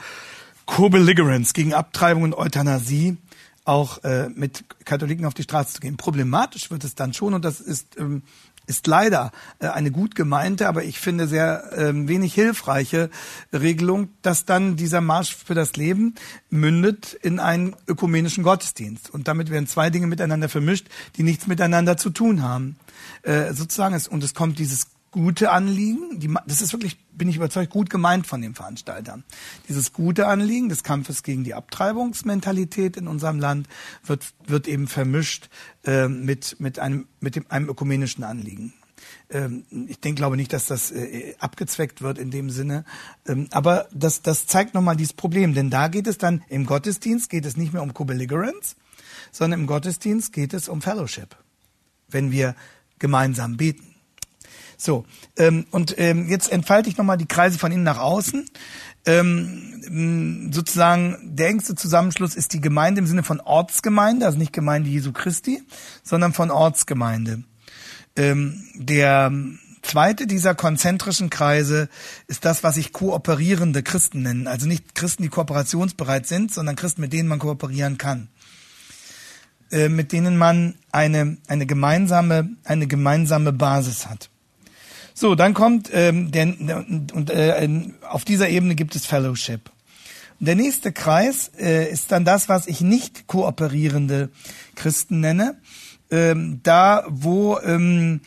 Co-Belligerence 0.65 1.53
gegen 1.53 1.73
Abtreibung 1.73 2.23
und 2.23 2.35
Euthanasie, 2.35 3.17
auch 3.63 4.03
äh, 4.03 4.29
mit 4.29 4.65
Katholiken 4.85 5.25
auf 5.25 5.33
die 5.33 5.43
Straße 5.43 5.75
zu 5.75 5.79
gehen. 5.79 5.97
Problematisch 5.97 6.71
wird 6.71 6.83
es 6.83 6.95
dann 6.95 7.13
schon 7.13 7.33
und 7.33 7.45
das 7.45 7.61
ist 7.61 7.97
ähm, 7.97 8.23
ist 8.71 8.87
leider 8.87 9.31
äh, 9.59 9.67
eine 9.67 9.91
gut 9.91 10.15
gemeinte, 10.15 10.67
aber 10.67 10.83
ich 10.85 10.99
finde 10.99 11.27
sehr 11.27 11.71
äh, 11.73 11.91
wenig 11.93 12.33
hilfreiche 12.33 13.09
Regelung, 13.53 14.09
dass 14.21 14.45
dann 14.45 14.77
dieser 14.77 15.01
Marsch 15.01 15.35
für 15.35 15.53
das 15.53 15.75
Leben 15.75 16.15
mündet 16.49 17.13
in 17.21 17.39
einen 17.39 17.75
ökumenischen 17.85 18.43
Gottesdienst. 18.43 19.09
Und 19.09 19.27
damit 19.27 19.51
werden 19.51 19.67
zwei 19.67 19.89
Dinge 19.89 20.07
miteinander 20.07 20.47
vermischt, 20.47 20.87
die 21.17 21.23
nichts 21.23 21.47
miteinander 21.47 21.97
zu 21.97 22.09
tun 22.11 22.41
haben. 22.41 22.77
Äh, 23.23 23.53
sozusagen 23.53 23.93
ist, 23.93 24.07
und 24.07 24.23
es 24.23 24.33
kommt 24.33 24.57
dieses 24.57 24.87
gute 25.11 25.51
Anliegen, 25.51 26.19
die, 26.19 26.33
das 26.47 26.61
ist 26.61 26.71
wirklich, 26.71 26.97
bin 27.11 27.27
ich 27.27 27.35
überzeugt, 27.35 27.71
gut 27.71 27.89
gemeint 27.89 28.25
von 28.25 28.41
dem 28.41 28.55
Veranstalter. 28.55 29.21
Dieses 29.67 29.91
gute 29.91 30.27
Anliegen 30.27 30.69
des 30.69 30.83
Kampfes 30.83 31.23
gegen 31.23 31.43
die 31.43 31.53
Abtreibungsmentalität 31.53 32.97
in 32.97 33.07
unserem 33.07 33.37
Land 33.37 33.67
wird, 34.05 34.33
wird 34.47 34.67
eben 34.67 34.87
vermischt 34.87 35.49
äh, 35.85 36.07
mit, 36.07 36.59
mit, 36.59 36.79
einem, 36.79 37.07
mit 37.19 37.35
dem, 37.35 37.45
einem 37.49 37.69
ökumenischen 37.69 38.23
Anliegen. 38.23 38.73
Ähm, 39.29 39.65
ich 39.87 39.99
denke, 39.99 40.19
glaube 40.19 40.37
nicht, 40.37 40.53
dass 40.53 40.65
das 40.65 40.91
äh, 40.91 41.35
abgezweckt 41.39 42.01
wird 42.01 42.17
in 42.17 42.31
dem 42.31 42.49
Sinne. 42.49 42.85
Ähm, 43.27 43.47
aber 43.51 43.89
das, 43.93 44.21
das 44.21 44.47
zeigt 44.47 44.73
nochmal 44.73 44.95
dieses 44.95 45.13
Problem. 45.13 45.53
Denn 45.53 45.69
da 45.69 45.89
geht 45.89 46.07
es 46.07 46.17
dann, 46.17 46.43
im 46.47 46.65
Gottesdienst 46.65 47.29
geht 47.29 47.45
es 47.45 47.57
nicht 47.57 47.73
mehr 47.73 47.83
um 47.83 47.93
Co-Belligerence, 47.93 48.77
sondern 49.31 49.61
im 49.61 49.67
Gottesdienst 49.67 50.31
geht 50.31 50.53
es 50.53 50.69
um 50.69 50.81
Fellowship. 50.81 51.35
Wenn 52.07 52.31
wir 52.31 52.55
gemeinsam 52.99 53.57
beten. 53.57 53.90
So, 54.81 55.05
ähm, 55.37 55.67
und 55.69 55.93
ähm, 55.99 56.27
jetzt 56.27 56.51
entfalte 56.51 56.89
ich 56.89 56.97
nochmal 56.97 57.17
die 57.17 57.27
Kreise 57.27 57.59
von 57.59 57.71
innen 57.71 57.83
nach 57.83 57.99
außen. 57.99 58.45
Ähm, 59.05 60.49
sozusagen 60.51 61.17
der 61.21 61.49
engste 61.49 61.75
Zusammenschluss 61.75 62.33
ist 62.33 62.53
die 62.53 62.61
Gemeinde 62.61 62.97
im 62.97 63.05
Sinne 63.05 63.21
von 63.21 63.39
Ortsgemeinde, 63.41 64.25
also 64.25 64.39
nicht 64.39 64.53
Gemeinde 64.53 64.89
Jesu 64.89 65.11
Christi, 65.11 65.61
sondern 66.01 66.33
von 66.33 66.49
Ortsgemeinde. 66.49 67.43
Ähm, 68.15 68.63
der 68.73 69.31
zweite 69.83 70.25
dieser 70.25 70.55
konzentrischen 70.55 71.29
Kreise 71.29 71.87
ist 72.25 72.43
das, 72.43 72.63
was 72.63 72.75
ich 72.75 72.91
kooperierende 72.91 73.83
Christen 73.83 74.23
nennen. 74.23 74.47
Also 74.47 74.65
nicht 74.65 74.95
Christen, 74.95 75.21
die 75.21 75.29
kooperationsbereit 75.29 76.25
sind, 76.25 76.51
sondern 76.51 76.75
Christen, 76.75 77.01
mit 77.01 77.13
denen 77.13 77.29
man 77.29 77.37
kooperieren 77.37 77.99
kann. 77.99 78.29
Äh, 79.69 79.89
mit 79.89 80.11
denen 80.11 80.39
man 80.39 80.73
eine, 80.91 81.37
eine 81.47 81.67
gemeinsame, 81.67 82.49
eine 82.63 82.87
gemeinsame 82.87 83.53
Basis 83.53 84.07
hat. 84.07 84.30
So, 85.13 85.35
dann 85.35 85.53
kommt 85.53 85.89
ähm, 85.93 86.31
der, 86.31 86.47
und 87.13 87.29
äh, 87.29 87.69
auf 88.09 88.25
dieser 88.25 88.49
Ebene 88.49 88.75
gibt 88.75 88.95
es 88.95 89.05
Fellowship. 89.05 89.69
Der 90.39 90.55
nächste 90.55 90.91
Kreis 90.91 91.51
äh, 91.59 91.91
ist 91.91 92.11
dann 92.11 92.25
das, 92.25 92.49
was 92.49 92.65
ich 92.65 92.81
nicht 92.81 93.27
kooperierende 93.27 94.29
Christen 94.75 95.19
nenne. 95.19 95.59
Ähm, 96.09 96.59
da, 96.63 97.05
wo 97.07 97.59
ähm, 97.59 98.21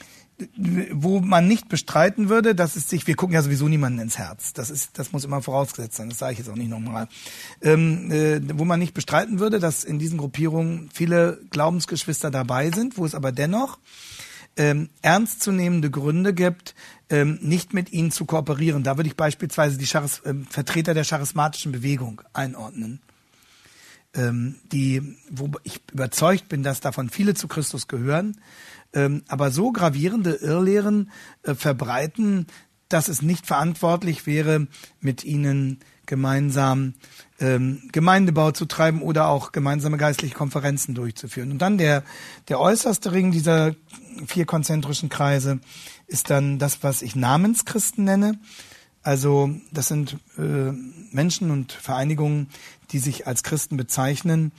wo 0.92 1.20
man 1.20 1.46
nicht 1.46 1.68
bestreiten 1.68 2.28
würde, 2.28 2.54
dass 2.54 2.74
es 2.74 2.88
sich, 2.88 3.06
wir 3.06 3.14
gucken 3.14 3.34
ja 3.34 3.42
sowieso 3.42 3.68
niemanden 3.68 4.00
ins 4.00 4.18
Herz. 4.18 4.52
Das 4.52 4.68
ist, 4.68 4.98
das 4.98 5.12
muss 5.12 5.24
immer 5.24 5.42
vorausgesetzt 5.42 5.96
sein. 5.96 6.08
Das 6.08 6.18
sage 6.18 6.32
ich 6.32 6.38
jetzt 6.40 6.48
auch 6.48 6.56
nicht 6.56 6.70
nochmal. 6.70 7.08
Ähm, 7.62 8.10
äh, 8.10 8.40
wo 8.58 8.64
man 8.64 8.80
nicht 8.80 8.94
bestreiten 8.94 9.38
würde, 9.38 9.60
dass 9.60 9.84
in 9.84 9.98
diesen 9.98 10.18
Gruppierungen 10.18 10.90
viele 10.92 11.40
Glaubensgeschwister 11.50 12.30
dabei 12.30 12.70
sind, 12.70 12.98
wo 12.98 13.06
es 13.06 13.14
aber 13.14 13.30
dennoch 13.30 13.78
ähm, 14.56 14.88
ernstzunehmende 15.02 15.90
Gründe 15.90 16.34
gibt, 16.34 16.74
ähm, 17.10 17.38
nicht 17.42 17.74
mit 17.74 17.92
ihnen 17.92 18.10
zu 18.10 18.24
kooperieren. 18.24 18.82
Da 18.82 18.96
würde 18.96 19.08
ich 19.08 19.16
beispielsweise 19.16 19.78
die 19.78 19.86
Charis 19.86 20.22
ähm, 20.24 20.46
Vertreter 20.46 20.94
der 20.94 21.04
charismatischen 21.04 21.72
Bewegung 21.72 22.22
einordnen, 22.32 23.00
ähm, 24.14 24.56
die, 24.72 25.16
wo 25.30 25.50
ich 25.62 25.80
überzeugt 25.92 26.48
bin, 26.48 26.62
dass 26.62 26.80
davon 26.80 27.10
viele 27.10 27.34
zu 27.34 27.48
Christus 27.48 27.88
gehören, 27.88 28.40
ähm, 28.92 29.22
aber 29.28 29.50
so 29.50 29.72
gravierende 29.72 30.34
Irrlehren 30.34 31.10
äh, 31.42 31.54
verbreiten, 31.54 32.46
dass 32.88 33.08
es 33.08 33.22
nicht 33.22 33.46
verantwortlich 33.46 34.26
wäre, 34.26 34.68
mit 35.00 35.24
ihnen 35.24 35.80
gemeinsam 36.06 36.94
ähm, 37.44 37.83
Gemeindebau 37.92 38.52
zu 38.52 38.64
treiben 38.64 39.02
oder 39.02 39.28
auch 39.28 39.52
gemeinsame 39.52 39.98
geistliche 39.98 40.35
Konferenzen 40.35 40.94
durchzuführen. 40.94 41.50
Und 41.50 41.59
dann 41.59 41.76
der, 41.76 42.02
der 42.48 42.59
äußerste 42.59 43.12
Ring 43.12 43.33
dieser 43.33 43.74
vier 44.26 44.46
konzentrischen 44.46 45.11
Kreise 45.11 45.61
ist 46.07 46.30
dann 46.30 46.59
das, 46.59 46.83
was 46.83 47.02
ich 47.02 47.16
Namenschristen 47.16 48.04
nenne. 48.04 48.38
Also 49.02 49.50
das 49.70 49.88
sind 49.88 50.16
äh, 50.38 50.72
Menschen 51.12 51.50
und 51.50 51.72
Vereinigungen, 51.72 52.48
die 52.90 52.98
sich 52.98 53.26
als 53.26 53.42
Christen 53.42 53.76
bezeichnen, 53.76 54.52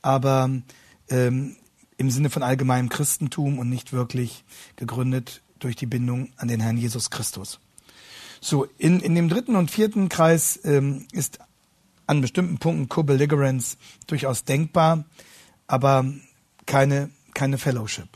aber 0.00 0.50
ähm, 1.10 1.56
im 1.98 2.10
Sinne 2.10 2.30
von 2.30 2.42
allgemeinem 2.42 2.88
Christentum 2.88 3.58
und 3.58 3.68
nicht 3.68 3.92
wirklich 3.92 4.44
gegründet 4.76 5.42
durch 5.58 5.76
die 5.76 5.86
Bindung 5.86 6.30
an 6.38 6.48
den 6.48 6.60
Herrn 6.60 6.78
Jesus 6.78 7.10
Christus. 7.10 7.60
So, 8.40 8.66
in, 8.78 9.00
in 9.00 9.14
dem 9.14 9.28
dritten 9.28 9.54
und 9.54 9.70
vierten 9.70 10.08
Kreis 10.08 10.58
ähm, 10.64 11.06
ist 11.12 11.40
an 12.10 12.20
bestimmten 12.20 12.58
Punkten 12.58 12.88
Co-Belligerence 12.88 13.78
durchaus 14.08 14.42
denkbar, 14.44 15.04
aber 15.68 16.04
keine, 16.66 17.10
keine 17.34 17.56
Fellowship. 17.56 18.08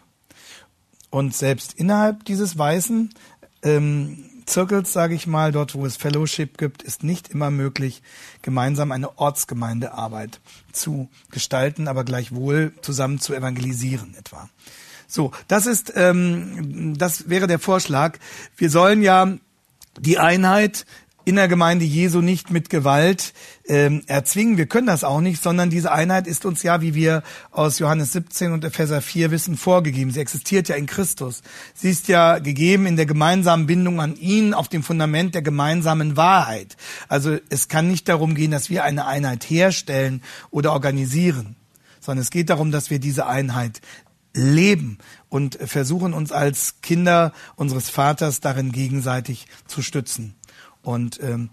Und 1.10 1.32
selbst 1.32 1.74
innerhalb 1.74 2.24
dieses 2.24 2.58
weißen 2.58 3.14
ähm, 3.62 4.24
Zirkels, 4.46 4.92
sage 4.92 5.14
ich 5.14 5.28
mal, 5.28 5.52
dort 5.52 5.76
wo 5.76 5.86
es 5.86 5.96
Fellowship 5.96 6.58
gibt, 6.58 6.82
ist 6.82 7.04
nicht 7.04 7.28
immer 7.28 7.52
möglich, 7.52 8.02
gemeinsam 8.42 8.90
eine 8.90 9.16
Ortsgemeindearbeit 9.16 10.40
zu 10.72 11.08
gestalten, 11.30 11.86
aber 11.86 12.02
gleichwohl 12.02 12.72
zusammen 12.82 13.20
zu 13.20 13.32
evangelisieren 13.32 14.16
etwa. 14.18 14.50
So, 15.06 15.30
das 15.46 15.66
ist, 15.66 15.92
ähm, 15.94 16.98
das 16.98 17.28
wäre 17.28 17.46
der 17.46 17.60
Vorschlag. 17.60 18.18
Wir 18.56 18.70
sollen 18.70 19.02
ja 19.02 19.36
die 20.00 20.18
Einheit 20.18 20.84
in 21.24 21.36
der 21.36 21.48
Gemeinde 21.48 21.84
Jesu 21.84 22.20
nicht 22.20 22.50
mit 22.50 22.68
Gewalt 22.68 23.32
ähm, 23.66 24.02
erzwingen. 24.06 24.58
Wir 24.58 24.66
können 24.66 24.86
das 24.86 25.04
auch 25.04 25.20
nicht, 25.20 25.42
sondern 25.42 25.70
diese 25.70 25.90
Einheit 25.90 26.26
ist 26.26 26.44
uns 26.44 26.62
ja, 26.62 26.80
wie 26.80 26.94
wir 26.94 27.22
aus 27.50 27.78
Johannes 27.78 28.12
17 28.12 28.52
und 28.52 28.64
Epheser 28.64 29.00
4 29.00 29.30
wissen, 29.30 29.56
vorgegeben. 29.56 30.10
Sie 30.10 30.20
existiert 30.20 30.68
ja 30.68 30.76
in 30.76 30.86
Christus. 30.86 31.42
Sie 31.74 31.90
ist 31.90 32.08
ja 32.08 32.38
gegeben 32.38 32.86
in 32.86 32.96
der 32.96 33.06
gemeinsamen 33.06 33.66
Bindung 33.66 34.00
an 34.00 34.16
ihn 34.16 34.54
auf 34.54 34.68
dem 34.68 34.82
Fundament 34.82 35.34
der 35.34 35.42
gemeinsamen 35.42 36.16
Wahrheit. 36.16 36.76
Also 37.08 37.38
es 37.48 37.68
kann 37.68 37.88
nicht 37.88 38.08
darum 38.08 38.34
gehen, 38.34 38.50
dass 38.50 38.68
wir 38.68 38.84
eine 38.84 39.06
Einheit 39.06 39.44
herstellen 39.44 40.22
oder 40.50 40.72
organisieren, 40.72 41.56
sondern 42.00 42.22
es 42.22 42.30
geht 42.30 42.50
darum, 42.50 42.70
dass 42.70 42.90
wir 42.90 42.98
diese 42.98 43.26
Einheit 43.26 43.80
leben 44.34 44.98
und 45.28 45.56
versuchen 45.64 46.12
uns 46.12 46.32
als 46.32 46.80
Kinder 46.82 47.32
unseres 47.56 47.88
Vaters 47.88 48.40
darin 48.40 48.72
gegenseitig 48.72 49.46
zu 49.66 49.80
stützen. 49.80 50.34
Und 50.84 51.20
ähm, 51.22 51.50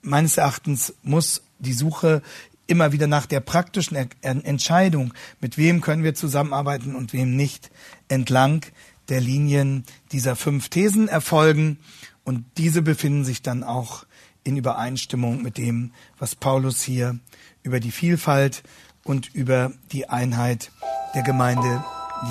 meines 0.00 0.38
Erachtens 0.38 0.94
muss 1.02 1.42
die 1.58 1.74
Suche 1.74 2.22
immer 2.66 2.92
wieder 2.92 3.06
nach 3.06 3.26
der 3.26 3.40
praktischen 3.40 3.96
er 3.96 4.08
Entscheidung, 4.22 5.12
mit 5.40 5.58
wem 5.58 5.80
können 5.80 6.04
wir 6.04 6.14
zusammenarbeiten 6.14 6.94
und 6.94 7.12
wem 7.12 7.36
nicht, 7.36 7.70
entlang 8.08 8.64
der 9.08 9.20
Linien 9.20 9.84
dieser 10.12 10.36
fünf 10.36 10.68
Thesen 10.68 11.08
erfolgen. 11.08 11.78
Und 12.24 12.44
diese 12.56 12.82
befinden 12.82 13.24
sich 13.24 13.42
dann 13.42 13.64
auch 13.64 14.06
in 14.44 14.56
Übereinstimmung 14.56 15.42
mit 15.42 15.58
dem, 15.58 15.92
was 16.18 16.34
Paulus 16.34 16.82
hier 16.82 17.18
über 17.62 17.80
die 17.80 17.90
Vielfalt 17.90 18.62
und 19.04 19.34
über 19.34 19.72
die 19.92 20.08
Einheit 20.08 20.70
der 21.14 21.22
Gemeinde 21.22 21.84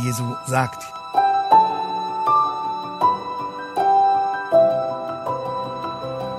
Jesu 0.03 0.23
sagt. 0.47 0.90